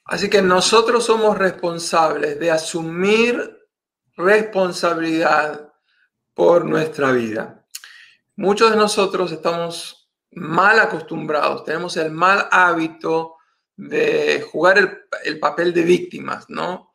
Así 0.06 0.28
que 0.28 0.42
nosotros 0.42 1.06
somos 1.06 1.38
responsables 1.38 2.40
de 2.40 2.50
asumir 2.50 3.68
responsabilidad 4.16 5.72
por 6.34 6.64
nuestra 6.64 7.12
vida. 7.12 7.64
Muchos 8.36 8.70
de 8.70 8.76
nosotros 8.76 9.32
estamos 9.32 10.10
mal 10.32 10.78
acostumbrados, 10.78 11.64
tenemos 11.64 11.96
el 11.96 12.10
mal 12.10 12.46
hábito 12.50 13.36
de 13.74 14.46
jugar 14.52 15.06
el, 15.24 15.38
papel 15.38 15.72
de 15.72 15.82
víctimas, 15.82 16.44
¿no? 16.50 16.94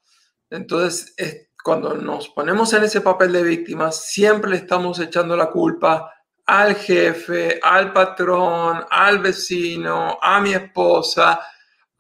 Entonces, 0.51 1.15
cuando 1.63 1.95
nos 1.95 2.29
ponemos 2.29 2.71
en 2.73 2.83
ese 2.83 3.01
papel 3.01 3.33
de 3.33 3.41
víctimas, 3.41 4.05
siempre 4.05 4.51
le 4.51 4.57
estamos 4.57 4.99
echando 4.99 5.35
la 5.35 5.49
culpa 5.49 6.13
al 6.45 6.75
jefe, 6.75 7.59
al 7.63 7.91
patrón, 7.91 8.85
al 8.87 9.17
vecino, 9.17 10.19
a 10.21 10.39
mi 10.41 10.53
esposa, 10.53 11.39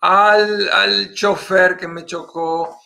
al, 0.01 0.69
al 0.69 1.13
chofer 1.15 1.77
que 1.77 1.87
me 1.87 2.05
chocó. 2.05 2.81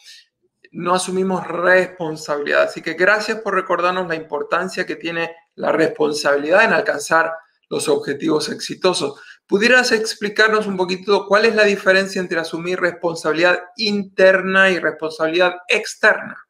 No 0.76 0.94
asumimos 0.94 1.48
responsabilidad. 1.48 2.64
Así 2.64 2.82
que 2.82 2.96
gracias 2.96 3.40
por 3.40 3.56
recordarnos 3.56 4.10
la 4.10 4.16
importancia 4.16 4.86
que 4.86 4.98
tiene 4.98 5.34
la 5.56 5.72
responsabilidad 5.72 6.66
en 6.66 6.74
alcanzar 6.74 7.32
los 7.70 7.88
objetivos 7.88 8.50
exitosos. 8.50 9.18
¿Pudieras 9.48 9.94
explicarnos 9.94 10.68
un 10.68 10.76
poquito 10.76 11.28
cuál 11.28 11.46
es 11.46 11.56
la 11.56 11.64
diferencia 11.64 12.20
entre 12.20 12.42
asumir 12.42 12.78
responsabilidad 12.78 13.58
interna 13.78 14.70
y 14.70 14.80
responsabilidad 14.80 15.54
externa? 15.70 16.46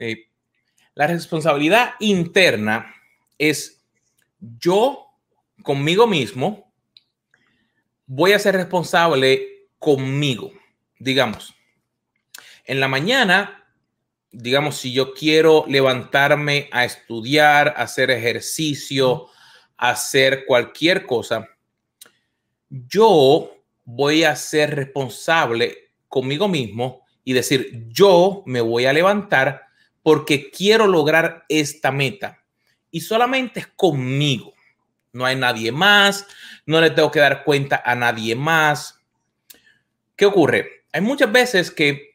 Sí. 0.00 0.24
La 0.94 1.06
responsabilidad 1.06 1.94
interna 2.00 2.96
es 3.38 3.80
yo 4.40 5.06
conmigo 5.62 6.08
mismo 6.08 6.72
voy 8.06 8.32
a 8.32 8.40
ser 8.40 8.56
responsable 8.56 9.68
conmigo. 9.78 10.50
Digamos, 10.98 11.54
en 12.64 12.80
la 12.80 12.88
mañana, 12.88 13.64
digamos, 14.30 14.76
si 14.76 14.92
yo 14.92 15.14
quiero 15.14 15.64
levantarme 15.68 16.68
a 16.72 16.84
estudiar, 16.84 17.74
hacer 17.76 18.10
ejercicio, 18.10 19.28
hacer 19.76 20.44
cualquier 20.46 21.06
cosa, 21.06 21.48
yo 22.68 23.54
voy 23.84 24.24
a 24.24 24.34
ser 24.34 24.74
responsable 24.74 25.92
conmigo 26.08 26.48
mismo 26.48 27.04
y 27.22 27.32
decir, 27.32 27.86
yo 27.88 28.42
me 28.46 28.60
voy 28.60 28.86
a 28.86 28.92
levantar 28.92 29.62
porque 30.02 30.50
quiero 30.50 30.86
lograr 30.86 31.44
esta 31.48 31.90
meta. 31.90 32.42
Y 32.90 33.00
solamente 33.00 33.60
es 33.60 33.66
conmigo. 33.68 34.52
No 35.12 35.24
hay 35.24 35.36
nadie 35.36 35.70
más, 35.70 36.26
no 36.66 36.80
le 36.80 36.90
tengo 36.90 37.10
que 37.10 37.20
dar 37.20 37.44
cuenta 37.44 37.82
a 37.84 37.94
nadie 37.94 38.34
más. 38.34 39.00
¿Qué 40.16 40.26
ocurre? 40.26 40.84
Hay 40.92 41.00
muchas 41.00 41.30
veces 41.30 41.70
que 41.70 42.13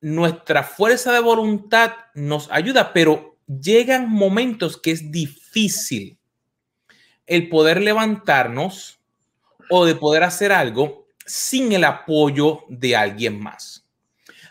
nuestra 0.00 0.62
fuerza 0.62 1.12
de 1.12 1.20
voluntad 1.20 1.92
nos 2.14 2.50
ayuda, 2.50 2.92
pero 2.92 3.36
llegan 3.46 4.10
momentos 4.10 4.76
que 4.76 4.90
es 4.90 5.10
difícil 5.10 6.18
el 7.26 7.48
poder 7.48 7.82
levantarnos 7.82 9.00
o 9.70 9.84
de 9.84 9.94
poder 9.94 10.22
hacer 10.22 10.52
algo 10.52 11.06
sin 11.24 11.72
el 11.72 11.84
apoyo 11.84 12.60
de 12.68 12.96
alguien 12.96 13.40
más. 13.40 13.84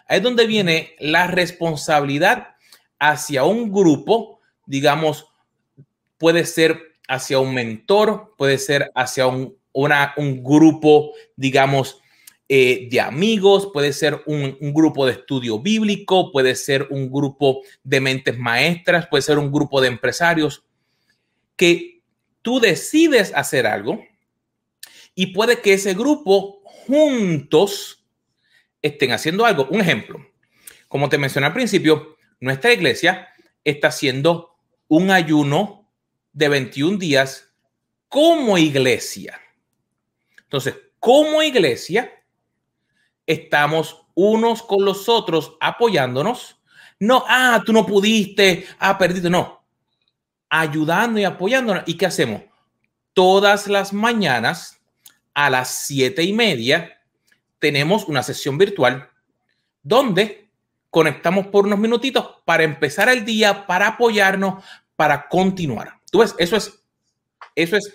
Ahí 0.08 0.18
es 0.18 0.24
donde 0.24 0.46
viene 0.46 0.96
la 1.00 1.28
responsabilidad 1.28 2.56
hacia 3.00 3.44
un 3.44 3.72
grupo, 3.72 4.40
digamos, 4.66 5.28
puede 6.18 6.46
ser 6.46 6.98
hacia 7.08 7.40
un 7.40 7.54
mentor, 7.54 8.34
puede 8.38 8.58
ser 8.58 8.92
hacia 8.94 9.28
un, 9.28 9.58
un 9.74 10.44
grupo, 10.44 11.12
digamos, 11.36 12.02
eh, 12.48 12.88
de 12.92 13.02
amigos, 13.02 13.70
puede 13.74 13.92
ser 13.92 14.22
un, 14.28 14.58
un, 14.62 14.74
grupo 14.74 15.06
de 15.06 15.14
estudio 15.14 15.60
bíblico, 15.60 16.32
puede 16.32 16.56
ser 16.56 16.88
un 16.92 17.12
grupo 17.12 17.62
de 17.84 18.00
mentes 18.00 18.38
maestras, 18.38 19.08
puede 19.08 19.24
ser 19.24 19.40
un 19.40 19.52
grupo 19.52 19.82
de 19.82 19.88
empresarios, 19.88 20.64
que 21.56 22.02
tú 22.42 22.60
decides 22.60 23.32
hacer 23.36 23.66
algo 23.66 24.04
y 25.16 25.28
puede 25.28 25.62
que 25.62 25.74
ese 25.74 25.94
grupo 25.94 26.62
juntos 26.64 28.06
estén 28.82 29.12
haciendo 29.12 29.46
algo. 29.46 29.68
Un 29.72 29.82
ejemplo, 29.82 30.24
como 30.88 31.10
te 31.10 31.18
mencioné 31.18 31.48
al 31.48 31.54
principio, 31.54 32.18
nuestra 32.40 32.72
iglesia 32.74 33.30
está 33.64 33.88
haciendo 33.88 34.56
un 34.88 35.10
ayuno 35.10 35.90
de 36.34 36.50
21 36.50 36.98
días 36.98 37.54
como 38.08 38.58
iglesia. 38.58 39.42
Entonces, 40.44 40.76
como 41.00 41.42
iglesia, 41.42 42.12
estamos 43.28 44.06
unos 44.14 44.64
con 44.64 44.86
los 44.86 45.10
otros 45.10 45.58
apoyándonos. 45.60 46.60
No, 47.00 47.24
ah, 47.28 47.62
tú 47.66 47.74
no 47.74 47.86
pudiste, 47.86 48.66
ah, 48.80 48.98
perdido. 48.98 49.30
No, 49.30 49.64
ayudando 50.50 51.20
y 51.20 51.26
apoyándonos. 51.26 51.84
¿Y 51.86 51.96
qué 51.96 52.06
hacemos? 52.06 52.42
Todas 53.14 53.68
las 53.68 53.94
mañanas 53.94 54.80
a 55.34 55.50
las 55.50 55.70
siete 55.70 56.24
y 56.24 56.34
media 56.34 57.00
tenemos 57.60 58.06
una 58.06 58.24
sesión 58.24 58.58
virtual 58.58 59.10
donde 59.84 60.50
conectamos 60.90 61.48
por 61.48 61.66
unos 61.66 61.80
minutitos 61.80 62.38
para 62.46 62.64
empezar 62.64 63.10
el 63.10 63.26
día, 63.26 63.68
para 63.68 63.88
apoyarnos, 63.88 64.64
para 64.96 65.28
continuar. 65.28 66.00
Tú 66.10 66.20
ves, 66.20 66.34
eso 66.38 66.56
es, 66.56 66.84
eso 67.54 67.76
es 67.76 67.94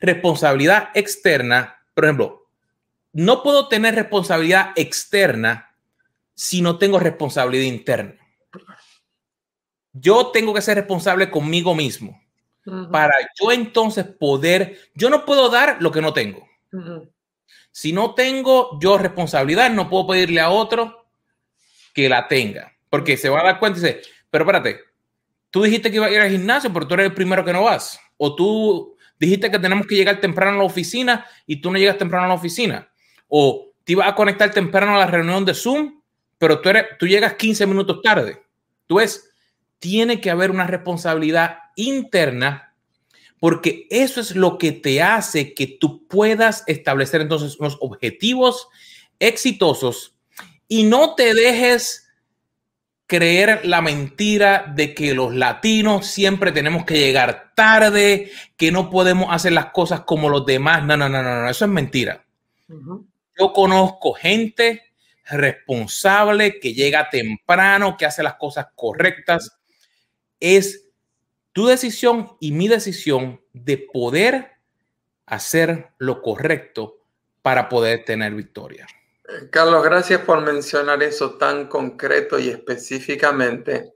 responsabilidad 0.00 0.88
externa. 0.94 1.78
Por 1.94 2.04
ejemplo, 2.04 2.45
no 3.16 3.42
puedo 3.42 3.66
tener 3.68 3.94
responsabilidad 3.94 4.72
externa 4.76 5.74
si 6.34 6.60
no 6.60 6.76
tengo 6.76 6.98
responsabilidad 6.98 7.64
interna. 7.64 8.16
Yo 9.94 10.26
tengo 10.32 10.52
que 10.52 10.60
ser 10.60 10.76
responsable 10.76 11.30
conmigo 11.30 11.74
mismo 11.74 12.20
para 12.92 13.14
yo 13.40 13.52
entonces 13.52 14.04
poder, 14.04 14.76
yo 14.94 15.08
no 15.08 15.24
puedo 15.24 15.48
dar 15.48 15.78
lo 15.80 15.90
que 15.92 16.02
no 16.02 16.12
tengo. 16.12 16.46
Si 17.70 17.92
no 17.94 18.14
tengo 18.14 18.78
yo 18.80 18.98
responsabilidad, 18.98 19.70
no 19.70 19.88
puedo 19.88 20.08
pedirle 20.08 20.40
a 20.40 20.50
otro 20.50 21.06
que 21.94 22.10
la 22.10 22.28
tenga, 22.28 22.76
porque 22.90 23.16
se 23.16 23.30
va 23.30 23.40
a 23.40 23.44
dar 23.44 23.58
cuenta 23.58 23.78
y 23.78 23.82
dice, 23.82 24.02
pero 24.28 24.44
espérate, 24.44 24.80
tú 25.48 25.62
dijiste 25.62 25.90
que 25.90 25.96
iba 25.96 26.06
a 26.06 26.10
ir 26.10 26.20
al 26.20 26.30
gimnasio, 26.30 26.70
pero 26.70 26.86
tú 26.86 26.92
eres 26.94 27.06
el 27.06 27.14
primero 27.14 27.46
que 27.46 27.54
no 27.54 27.62
vas. 27.62 27.98
O 28.18 28.34
tú 28.34 28.94
dijiste 29.18 29.50
que 29.50 29.58
tenemos 29.58 29.86
que 29.86 29.94
llegar 29.94 30.20
temprano 30.20 30.56
a 30.56 30.58
la 30.58 30.64
oficina 30.64 31.24
y 31.46 31.62
tú 31.62 31.70
no 31.70 31.78
llegas 31.78 31.96
temprano 31.96 32.26
a 32.26 32.28
la 32.28 32.34
oficina. 32.34 32.90
O 33.28 33.72
te 33.84 33.92
ibas 33.92 34.08
a 34.08 34.14
conectar 34.14 34.50
temprano 34.50 34.94
a 34.94 34.98
la 34.98 35.06
reunión 35.06 35.44
de 35.44 35.54
Zoom, 35.54 36.00
pero 36.38 36.60
tú, 36.60 36.68
eres, 36.68 36.84
tú 36.98 37.06
llegas 37.06 37.34
15 37.34 37.66
minutos 37.66 38.00
tarde. 38.02 38.42
Tú 38.86 38.96
ves, 38.96 39.30
tiene 39.78 40.20
que 40.20 40.30
haber 40.30 40.50
una 40.50 40.66
responsabilidad 40.66 41.58
interna 41.76 42.66
porque 43.38 43.86
eso 43.90 44.20
es 44.20 44.34
lo 44.34 44.58
que 44.58 44.72
te 44.72 45.02
hace 45.02 45.54
que 45.54 45.66
tú 45.66 46.06
puedas 46.08 46.64
establecer 46.66 47.20
entonces 47.20 47.58
unos 47.58 47.76
objetivos 47.80 48.68
exitosos 49.18 50.16
y 50.68 50.84
no 50.84 51.14
te 51.14 51.34
dejes 51.34 52.08
creer 53.06 53.64
la 53.64 53.82
mentira 53.82 54.72
de 54.74 54.94
que 54.94 55.14
los 55.14 55.34
latinos 55.34 56.06
siempre 56.06 56.50
tenemos 56.50 56.84
que 56.84 56.98
llegar 56.98 57.52
tarde, 57.54 58.32
que 58.56 58.72
no 58.72 58.90
podemos 58.90 59.28
hacer 59.30 59.52
las 59.52 59.66
cosas 59.66 60.00
como 60.00 60.28
los 60.28 60.44
demás. 60.44 60.84
No, 60.84 60.96
no, 60.96 61.08
no, 61.08 61.22
no, 61.22 61.42
no. 61.42 61.48
eso 61.48 61.64
es 61.66 61.70
mentira. 61.70 62.24
Yo 63.38 63.52
conozco 63.52 64.14
gente 64.14 64.82
responsable 65.28 66.60
que 66.60 66.72
llega 66.72 67.10
temprano, 67.10 67.96
que 67.96 68.06
hace 68.06 68.22
las 68.22 68.34
cosas 68.34 68.66
correctas. 68.74 69.58
Es 70.40 70.88
tu 71.52 71.66
decisión 71.66 72.36
y 72.40 72.52
mi 72.52 72.68
decisión 72.68 73.40
de 73.52 73.78
poder 73.78 74.52
hacer 75.26 75.88
lo 75.98 76.22
correcto 76.22 76.98
para 77.42 77.68
poder 77.68 78.04
tener 78.04 78.34
victoria. 78.34 78.86
Carlos, 79.50 79.82
gracias 79.82 80.20
por 80.20 80.40
mencionar 80.40 81.02
eso 81.02 81.36
tan 81.36 81.66
concreto 81.66 82.38
y 82.38 82.48
específicamente. 82.48 83.94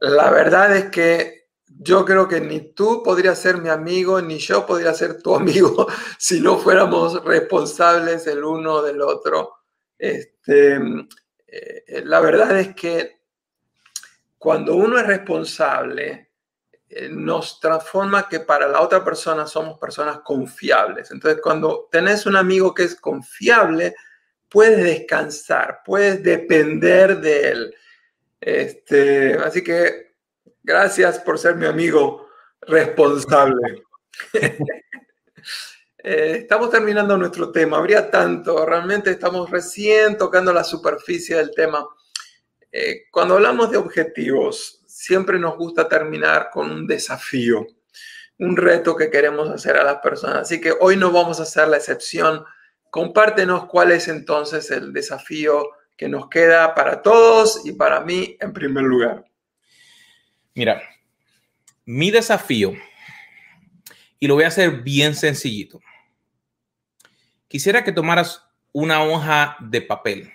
La 0.00 0.30
verdad 0.30 0.76
es 0.76 0.86
que 0.86 1.45
yo 1.68 2.04
creo 2.04 2.28
que 2.28 2.40
ni 2.40 2.72
tú 2.72 3.02
podrías 3.02 3.38
ser 3.38 3.58
mi 3.58 3.68
amigo, 3.68 4.20
ni 4.20 4.38
yo 4.38 4.64
podría 4.64 4.94
ser 4.94 5.22
tu 5.22 5.34
amigo 5.34 5.86
si 6.18 6.40
no 6.40 6.58
fuéramos 6.58 7.22
responsables 7.24 8.26
el 8.26 8.44
uno 8.44 8.82
del 8.82 9.00
otro. 9.02 9.56
Este, 9.98 10.78
eh, 11.46 12.02
la 12.04 12.20
verdad 12.20 12.58
es 12.58 12.74
que 12.74 13.20
cuando 14.38 14.76
uno 14.76 14.98
es 14.98 15.06
responsable, 15.06 16.30
eh, 16.88 17.08
nos 17.10 17.58
transforma 17.58 18.28
que 18.28 18.40
para 18.40 18.68
la 18.68 18.80
otra 18.80 19.04
persona 19.04 19.46
somos 19.46 19.78
personas 19.78 20.20
confiables. 20.20 21.10
Entonces, 21.10 21.40
cuando 21.42 21.88
tenés 21.90 22.26
un 22.26 22.36
amigo 22.36 22.72
que 22.72 22.84
es 22.84 22.94
confiable, 22.94 23.94
puedes 24.48 24.84
descansar, 24.84 25.80
puedes 25.84 26.22
depender 26.22 27.20
de 27.20 27.48
él. 27.48 27.74
Este, 28.40 29.34
así 29.34 29.64
que 29.64 30.05
gracias 30.66 31.18
por 31.20 31.38
ser 31.38 31.54
mi 31.54 31.66
amigo 31.66 32.28
responsable. 32.62 33.82
Eh, 36.08 36.42
estamos 36.42 36.70
terminando 36.70 37.18
nuestro 37.18 37.50
tema, 37.50 37.78
habría 37.78 38.08
tanto, 38.08 38.64
realmente 38.64 39.10
estamos 39.10 39.50
recién 39.50 40.16
tocando 40.16 40.52
la 40.52 40.62
superficie 40.62 41.34
del 41.34 41.50
tema. 41.50 41.84
Eh, 42.70 43.06
cuando 43.10 43.34
hablamos 43.34 43.72
de 43.72 43.76
objetivos, 43.76 44.84
siempre 44.86 45.36
nos 45.36 45.56
gusta 45.56 45.88
terminar 45.88 46.50
con 46.52 46.70
un 46.70 46.86
desafío, 46.86 47.66
un 48.38 48.56
reto 48.56 48.94
que 48.94 49.10
queremos 49.10 49.50
hacer 49.50 49.78
a 49.78 49.82
las 49.82 49.96
personas. 49.96 50.42
Así 50.42 50.60
que 50.60 50.72
hoy 50.78 50.96
no 50.96 51.10
vamos 51.10 51.40
a 51.40 51.42
hacer 51.42 51.66
la 51.66 51.78
excepción 51.78 52.44
Compártenos 52.96 53.66
cuál 53.66 53.92
es 53.92 54.08
entonces 54.08 54.70
el 54.70 54.90
desafío 54.90 55.68
que 55.98 56.08
nos 56.08 56.30
queda 56.30 56.74
para 56.74 57.02
todos 57.02 57.60
y 57.66 57.72
para 57.72 58.00
mí 58.00 58.38
en 58.40 58.54
primer 58.54 58.84
lugar. 58.84 59.25
Mira, 60.56 60.82
mi 61.84 62.10
desafío, 62.10 62.72
y 64.18 64.26
lo 64.26 64.36
voy 64.36 64.44
a 64.44 64.48
hacer 64.48 64.82
bien 64.82 65.14
sencillito. 65.14 65.82
Quisiera 67.46 67.84
que 67.84 67.92
tomaras 67.92 68.42
una 68.72 69.02
hoja 69.02 69.58
de 69.60 69.82
papel 69.82 70.32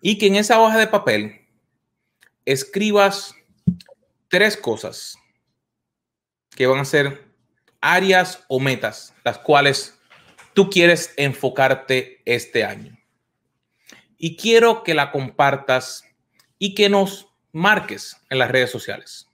y 0.00 0.18
que 0.18 0.26
en 0.26 0.34
esa 0.34 0.60
hoja 0.60 0.76
de 0.76 0.88
papel 0.88 1.46
escribas 2.44 3.32
tres 4.26 4.56
cosas 4.56 5.16
que 6.50 6.66
van 6.66 6.80
a 6.80 6.84
ser 6.84 7.32
áreas 7.80 8.44
o 8.48 8.58
metas, 8.58 9.14
las 9.22 9.38
cuales 9.38 9.96
tú 10.52 10.68
quieres 10.68 11.14
enfocarte 11.16 12.20
este 12.24 12.64
año. 12.64 12.98
Y 14.18 14.36
quiero 14.36 14.82
que 14.82 14.94
la 14.94 15.12
compartas 15.12 16.04
y 16.58 16.74
que 16.74 16.88
nos 16.88 17.31
marques 17.52 18.16
en 18.30 18.38
las 18.38 18.50
redes 18.50 18.70
sociales. 18.70 19.28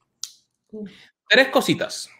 Tres 1.28 1.48
cositas. 1.48 2.10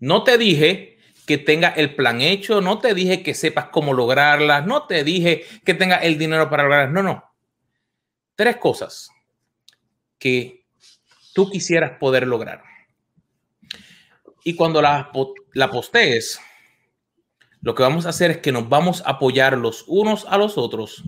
No 0.00 0.22
te 0.24 0.38
dije 0.38 0.98
que 1.26 1.38
tenga 1.38 1.68
el 1.68 1.94
plan 1.94 2.20
hecho, 2.20 2.60
no 2.60 2.78
te 2.78 2.94
dije 2.94 3.22
que 3.22 3.34
sepas 3.34 3.68
cómo 3.70 3.92
lograrlas, 3.92 4.66
no 4.66 4.86
te 4.86 5.04
dije 5.04 5.44
que 5.64 5.74
tenga 5.74 5.96
el 5.96 6.18
dinero 6.18 6.50
para 6.50 6.64
lograrlas, 6.64 6.92
no, 6.92 7.02
no. 7.02 7.24
Tres 8.34 8.56
cosas 8.56 9.10
que 10.18 10.64
tú 11.34 11.50
quisieras 11.50 11.98
poder 11.98 12.26
lograr. 12.26 12.62
Y 14.44 14.54
cuando 14.56 14.82
la, 14.82 15.10
la 15.54 15.70
postees, 15.70 16.40
lo 17.60 17.74
que 17.74 17.84
vamos 17.84 18.06
a 18.06 18.08
hacer 18.08 18.32
es 18.32 18.38
que 18.38 18.50
nos 18.50 18.68
vamos 18.68 19.02
a 19.06 19.10
apoyar 19.10 19.56
los 19.56 19.84
unos 19.86 20.26
a 20.26 20.36
los 20.36 20.58
otros 20.58 21.04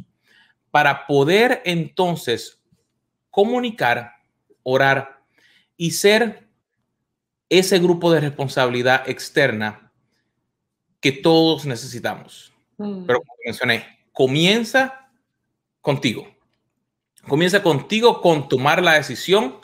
para 0.70 1.06
poder 1.06 1.62
entonces 1.64 2.63
comunicar, 3.34 4.12
orar 4.62 5.20
y 5.76 5.90
ser 5.90 6.46
ese 7.48 7.80
grupo 7.80 8.12
de 8.12 8.20
responsabilidad 8.20 9.08
externa 9.08 9.92
que 11.00 11.10
todos 11.10 11.66
necesitamos. 11.66 12.52
Mm. 12.78 13.06
Pero 13.06 13.18
como 13.20 13.34
mencioné, 13.44 13.98
comienza 14.12 15.10
contigo. 15.80 16.32
Comienza 17.26 17.62
contigo 17.62 18.20
con 18.20 18.48
tomar 18.48 18.82
la 18.82 18.94
decisión 18.94 19.56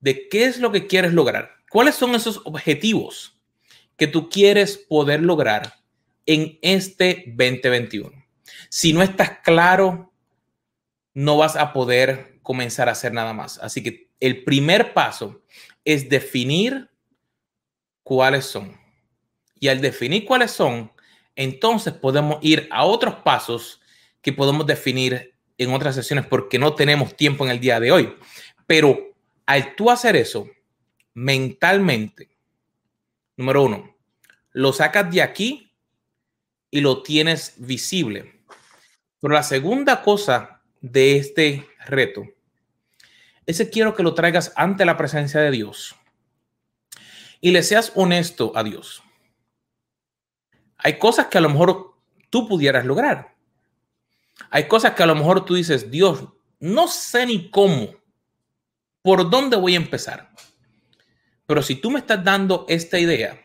de 0.00 0.28
qué 0.28 0.46
es 0.46 0.58
lo 0.58 0.72
que 0.72 0.86
quieres 0.86 1.12
lograr. 1.12 1.50
¿Cuáles 1.70 1.96
son 1.96 2.14
esos 2.14 2.40
objetivos 2.44 3.36
que 3.96 4.06
tú 4.06 4.28
quieres 4.28 4.76
poder 4.76 5.22
lograr 5.22 5.74
en 6.26 6.58
este 6.62 7.24
2021. 7.28 8.10
Si 8.68 8.92
no 8.92 9.02
estás 9.02 9.38
claro, 9.42 10.12
no 11.14 11.38
vas 11.38 11.56
a 11.56 11.72
poder 11.72 12.35
comenzar 12.46 12.88
a 12.88 12.92
hacer 12.92 13.12
nada 13.12 13.32
más. 13.32 13.58
Así 13.58 13.82
que 13.82 14.08
el 14.20 14.44
primer 14.44 14.94
paso 14.94 15.42
es 15.84 16.08
definir 16.08 16.88
cuáles 18.04 18.44
son. 18.44 18.80
Y 19.58 19.66
al 19.66 19.80
definir 19.80 20.24
cuáles 20.24 20.52
son, 20.52 20.92
entonces 21.34 21.92
podemos 21.92 22.38
ir 22.42 22.68
a 22.70 22.84
otros 22.84 23.16
pasos 23.16 23.80
que 24.22 24.32
podemos 24.32 24.64
definir 24.64 25.34
en 25.58 25.74
otras 25.74 25.96
sesiones 25.96 26.24
porque 26.24 26.56
no 26.56 26.76
tenemos 26.76 27.16
tiempo 27.16 27.44
en 27.44 27.50
el 27.50 27.58
día 27.58 27.80
de 27.80 27.90
hoy. 27.90 28.14
Pero 28.64 28.96
al 29.44 29.74
tú 29.74 29.90
hacer 29.90 30.14
eso 30.14 30.48
mentalmente, 31.14 32.28
número 33.36 33.64
uno, 33.64 33.96
lo 34.52 34.72
sacas 34.72 35.10
de 35.10 35.20
aquí 35.20 35.72
y 36.70 36.80
lo 36.80 37.02
tienes 37.02 37.54
visible. 37.56 38.40
Pero 39.18 39.34
la 39.34 39.42
segunda 39.42 40.00
cosa 40.00 40.62
de 40.80 41.16
este 41.16 41.66
reto 41.86 42.35
es 43.46 43.58
que 43.58 43.70
quiero 43.70 43.94
que 43.94 44.02
lo 44.02 44.14
traigas 44.14 44.52
ante 44.56 44.84
la 44.84 44.96
presencia 44.96 45.40
de 45.40 45.50
Dios 45.50 45.94
y 47.40 47.52
le 47.52 47.62
seas 47.62 47.92
honesto 47.94 48.52
a 48.56 48.64
Dios. 48.64 49.02
Hay 50.78 50.98
cosas 50.98 51.26
que 51.26 51.38
a 51.38 51.40
lo 51.40 51.48
mejor 51.48 51.94
tú 52.30 52.48
pudieras 52.48 52.84
lograr. 52.84 53.34
Hay 54.50 54.68
cosas 54.68 54.94
que 54.94 55.02
a 55.02 55.06
lo 55.06 55.14
mejor 55.14 55.44
tú 55.44 55.54
dices, 55.54 55.90
Dios, 55.90 56.24
no 56.60 56.88
sé 56.88 57.26
ni 57.26 57.50
cómo, 57.50 57.94
por 59.02 59.30
dónde 59.30 59.56
voy 59.56 59.74
a 59.74 59.78
empezar. 59.78 60.30
Pero 61.46 61.62
si 61.62 61.76
tú 61.76 61.90
me 61.90 62.00
estás 62.00 62.22
dando 62.22 62.66
esta 62.68 62.98
idea, 62.98 63.40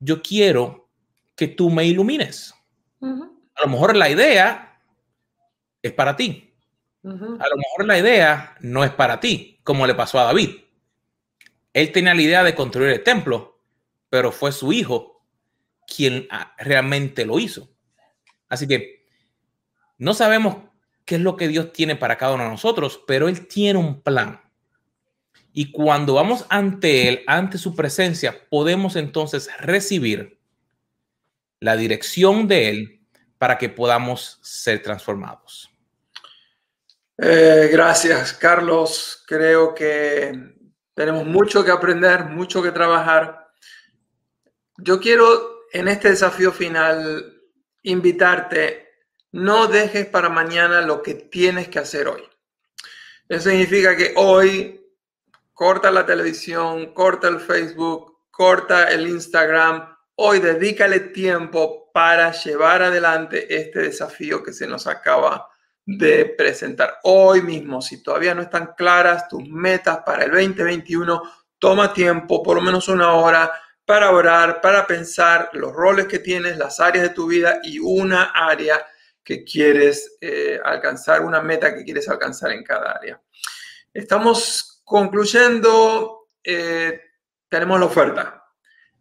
yo 0.00 0.20
quiero 0.22 0.88
que 1.34 1.48
tú 1.48 1.70
me 1.70 1.86
ilumines. 1.86 2.54
A 3.00 3.62
lo 3.62 3.68
mejor 3.68 3.96
la 3.96 4.10
idea 4.10 4.80
es 5.80 5.92
para 5.92 6.16
ti. 6.16 6.55
A 7.06 7.48
lo 7.48 7.56
mejor 7.56 7.86
la 7.86 7.98
idea 7.98 8.56
no 8.60 8.82
es 8.82 8.90
para 8.90 9.20
ti, 9.20 9.60
como 9.62 9.86
le 9.86 9.94
pasó 9.94 10.18
a 10.18 10.24
David. 10.24 10.50
Él 11.72 11.92
tenía 11.92 12.14
la 12.14 12.22
idea 12.22 12.42
de 12.42 12.54
construir 12.54 12.90
el 12.90 13.04
templo, 13.04 13.60
pero 14.10 14.32
fue 14.32 14.50
su 14.50 14.72
hijo 14.72 15.24
quien 15.86 16.26
ah, 16.30 16.54
realmente 16.58 17.24
lo 17.24 17.38
hizo. 17.38 17.68
Así 18.48 18.66
que 18.66 19.06
no 19.98 20.14
sabemos 20.14 20.56
qué 21.04 21.14
es 21.14 21.20
lo 21.20 21.36
que 21.36 21.46
Dios 21.46 21.72
tiene 21.72 21.94
para 21.94 22.18
cada 22.18 22.34
uno 22.34 22.44
de 22.44 22.50
nosotros, 22.50 23.00
pero 23.06 23.28
Él 23.28 23.46
tiene 23.46 23.78
un 23.78 24.00
plan. 24.00 24.40
Y 25.52 25.70
cuando 25.70 26.14
vamos 26.14 26.44
ante 26.48 27.08
Él, 27.08 27.22
ante 27.28 27.56
su 27.56 27.76
presencia, 27.76 28.48
podemos 28.50 28.96
entonces 28.96 29.48
recibir 29.60 30.40
la 31.60 31.76
dirección 31.76 32.48
de 32.48 32.68
Él 32.68 33.00
para 33.38 33.58
que 33.58 33.68
podamos 33.68 34.40
ser 34.42 34.82
transformados. 34.82 35.70
Eh, 37.18 37.70
gracias, 37.72 38.34
Carlos. 38.34 39.24
Creo 39.26 39.74
que 39.74 40.54
tenemos 40.94 41.24
mucho 41.24 41.64
que 41.64 41.70
aprender, 41.70 42.24
mucho 42.24 42.62
que 42.62 42.72
trabajar. 42.72 43.50
Yo 44.76 45.00
quiero 45.00 45.66
en 45.72 45.88
este 45.88 46.10
desafío 46.10 46.52
final 46.52 47.40
invitarte, 47.82 48.88
no 49.32 49.66
dejes 49.66 50.06
para 50.06 50.28
mañana 50.28 50.82
lo 50.82 51.02
que 51.02 51.14
tienes 51.14 51.68
que 51.68 51.78
hacer 51.78 52.08
hoy. 52.08 52.22
Eso 53.28 53.48
significa 53.50 53.96
que 53.96 54.12
hoy 54.16 54.86
corta 55.54 55.90
la 55.90 56.04
televisión, 56.04 56.92
corta 56.92 57.28
el 57.28 57.40
Facebook, 57.40 58.18
corta 58.30 58.90
el 58.90 59.08
Instagram. 59.08 59.96
Hoy 60.16 60.40
dedícale 60.40 61.00
tiempo 61.00 61.90
para 61.92 62.32
llevar 62.32 62.82
adelante 62.82 63.54
este 63.54 63.80
desafío 63.80 64.42
que 64.42 64.52
se 64.52 64.66
nos 64.66 64.86
acaba 64.86 65.48
de 65.86 66.26
presentar 66.26 66.98
hoy 67.04 67.40
mismo. 67.40 67.80
Si 67.80 68.02
todavía 68.02 68.34
no 68.34 68.42
están 68.42 68.74
claras 68.76 69.28
tus 69.28 69.48
metas 69.48 70.00
para 70.04 70.24
el 70.24 70.32
2021, 70.32 71.22
toma 71.58 71.94
tiempo, 71.94 72.42
por 72.42 72.56
lo 72.56 72.62
menos 72.62 72.88
una 72.88 73.12
hora, 73.12 73.50
para 73.86 74.10
orar, 74.10 74.60
para 74.60 74.86
pensar 74.86 75.48
los 75.54 75.72
roles 75.72 76.06
que 76.06 76.18
tienes, 76.18 76.58
las 76.58 76.80
áreas 76.80 77.04
de 77.04 77.14
tu 77.14 77.28
vida 77.28 77.60
y 77.62 77.78
una 77.78 78.32
área 78.34 78.84
que 79.22 79.44
quieres 79.44 80.18
eh, 80.20 80.60
alcanzar, 80.62 81.22
una 81.22 81.40
meta 81.40 81.74
que 81.74 81.84
quieres 81.84 82.08
alcanzar 82.08 82.50
en 82.50 82.64
cada 82.64 82.92
área. 82.92 83.20
Estamos 83.94 84.76
Concluyendo, 84.86 86.28
eh, 86.44 87.00
tenemos 87.48 87.80
la 87.80 87.86
oferta. 87.86 88.44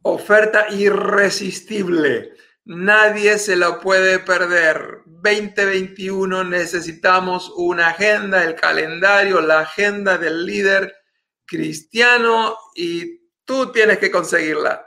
Oferta 0.01 0.65
irresistible. 0.71 2.33
Nadie 2.63 3.37
se 3.37 3.55
la 3.55 3.79
puede 3.79 4.17
perder. 4.17 5.03
2021 5.25 6.43
necesitamos 6.43 7.51
una 7.55 7.87
agenda, 7.87 8.43
el 8.43 8.55
calendario, 8.55 9.41
la 9.41 9.61
agenda 9.61 10.17
del 10.17 10.45
líder 10.45 10.93
cristiano 11.45 12.55
y 12.75 13.21
tú 13.43 13.71
tienes 13.71 13.97
que 13.97 14.11
conseguirla. 14.11 14.85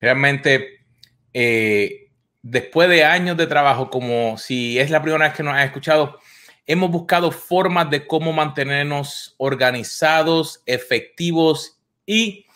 Realmente, 0.00 0.86
eh, 1.32 2.10
después 2.42 2.88
de 2.88 3.04
años 3.04 3.36
de 3.36 3.46
trabajo, 3.46 3.90
como 3.90 4.38
si 4.38 4.78
es 4.78 4.90
la 4.90 5.02
primera 5.02 5.26
vez 5.26 5.36
que 5.36 5.42
nos 5.42 5.54
has 5.54 5.64
escuchado, 5.64 6.20
hemos 6.66 6.90
buscado 6.90 7.30
formas 7.30 7.90
de 7.90 8.06
cómo 8.06 8.32
mantenernos 8.32 9.34
organizados, 9.38 10.62
efectivos 10.66 11.78
y 12.04 12.46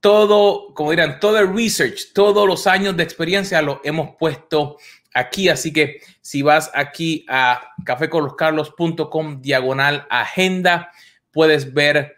todo, 0.00 0.72
como 0.74 0.90
dirán, 0.90 1.18
todo 1.18 1.38
el 1.38 1.52
research, 1.52 2.12
todos 2.12 2.46
los 2.46 2.66
años 2.66 2.96
de 2.96 3.02
experiencia 3.02 3.60
lo 3.62 3.80
hemos 3.82 4.14
puesto 4.16 4.76
aquí. 5.16 5.48
Así 5.48 5.72
que 5.72 6.00
si 6.20 6.42
vas 6.42 6.70
aquí 6.74 7.24
a 7.28 7.72
caféconloscarlos.com 7.84 9.40
diagonal 9.40 10.06
agenda, 10.10 10.92
puedes 11.32 11.72
ver 11.72 12.16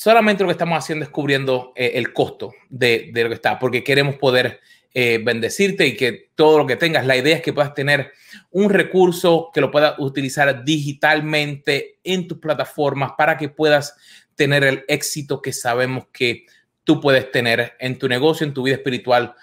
solamente 0.00 0.42
lo 0.42 0.48
que 0.48 0.52
estamos 0.52 0.78
haciendo 0.78 1.04
es 1.04 1.10
cubriendo 1.10 1.72
eh, 1.76 1.92
el 1.94 2.12
costo 2.12 2.54
de, 2.68 3.10
lo 3.14 3.28
que 3.28 3.34
está, 3.34 3.58
porque 3.58 3.84
queremos 3.84 4.16
poder 4.16 4.60
eh, 4.94 5.20
bendecirte 5.22 5.86
y 5.86 5.96
que 5.96 6.30
todo 6.34 6.58
lo 6.58 6.66
que 6.66 6.76
tengas, 6.76 7.06
la 7.06 7.16
idea 7.16 7.36
es 7.36 7.42
que 7.42 7.52
puedas 7.52 7.74
tener 7.74 8.12
un 8.50 8.70
recurso 8.70 9.50
que 9.52 9.60
lo 9.60 9.70
puedas 9.70 9.94
utilizar 9.98 10.64
digitalmente 10.64 11.98
en 12.02 12.26
tus 12.26 12.38
plataformas 12.38 13.12
para 13.16 13.36
que 13.36 13.50
puedas 13.50 13.94
tener 14.34 14.64
el 14.64 14.84
éxito 14.88 15.42
que 15.42 15.52
sabemos 15.52 16.06
que 16.12 16.46
tú 16.82 16.98
puedes 16.98 17.30
tener 17.30 17.74
en 17.78 17.98
tu 17.98 18.08
negocio, 18.08 18.46
en 18.46 18.54
tu 18.54 18.62
vida 18.62 18.76
espiritual 18.76 19.34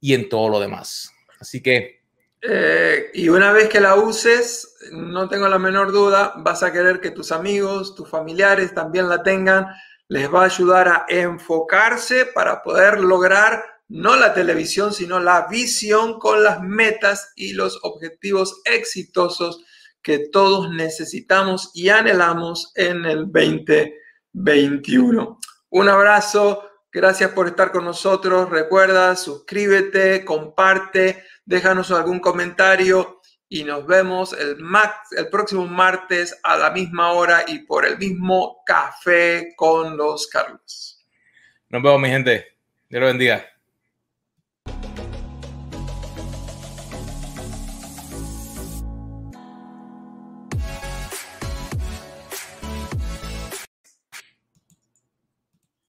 y 0.00 0.12
en 0.12 0.28
todo 0.28 0.48
lo 0.48 0.58
demás. 0.58 1.13
Así 1.44 1.62
que... 1.62 2.02
Eh, 2.46 3.10
y 3.12 3.28
una 3.28 3.52
vez 3.52 3.68
que 3.68 3.80
la 3.80 3.96
uses, 3.96 4.76
no 4.92 5.28
tengo 5.28 5.46
la 5.46 5.58
menor 5.58 5.92
duda, 5.92 6.32
vas 6.38 6.62
a 6.62 6.72
querer 6.72 7.00
que 7.00 7.10
tus 7.10 7.32
amigos, 7.32 7.94
tus 7.94 8.08
familiares 8.08 8.72
también 8.74 9.10
la 9.10 9.22
tengan. 9.22 9.66
Les 10.08 10.32
va 10.32 10.40
a 10.42 10.46
ayudar 10.46 10.88
a 10.88 11.04
enfocarse 11.08 12.24
para 12.26 12.62
poder 12.62 13.00
lograr 13.00 13.62
no 13.88 14.16
la 14.16 14.32
televisión, 14.32 14.94
sino 14.94 15.20
la 15.20 15.48
visión 15.48 16.18
con 16.18 16.42
las 16.42 16.62
metas 16.62 17.32
y 17.36 17.52
los 17.52 17.78
objetivos 17.82 18.62
exitosos 18.64 19.62
que 20.02 20.30
todos 20.30 20.70
necesitamos 20.70 21.72
y 21.74 21.90
anhelamos 21.90 22.72
en 22.74 23.04
el 23.04 23.30
2021. 23.30 25.38
Un 25.70 25.88
abrazo, 25.88 26.62
gracias 26.92 27.32
por 27.32 27.48
estar 27.48 27.72
con 27.72 27.84
nosotros. 27.84 28.48
Recuerda, 28.50 29.16
suscríbete, 29.16 30.24
comparte, 30.24 31.24
déjanos 31.44 31.90
algún 31.90 32.20
comentario 32.20 33.20
y 33.48 33.64
nos 33.64 33.86
vemos 33.86 34.32
el, 34.32 34.56
el 35.16 35.28
próximo 35.28 35.66
martes 35.66 36.38
a 36.42 36.56
la 36.56 36.70
misma 36.70 37.12
hora 37.12 37.44
y 37.46 37.60
por 37.60 37.86
el 37.86 37.98
mismo 37.98 38.62
café 38.66 39.54
con 39.56 39.96
los 39.96 40.26
Carlos. 40.26 41.06
Nos 41.68 41.82
vemos, 41.82 42.00
mi 42.00 42.08
gente. 42.08 42.58
Dios 42.88 43.00
lo 43.00 43.06
bendiga. 43.06 43.53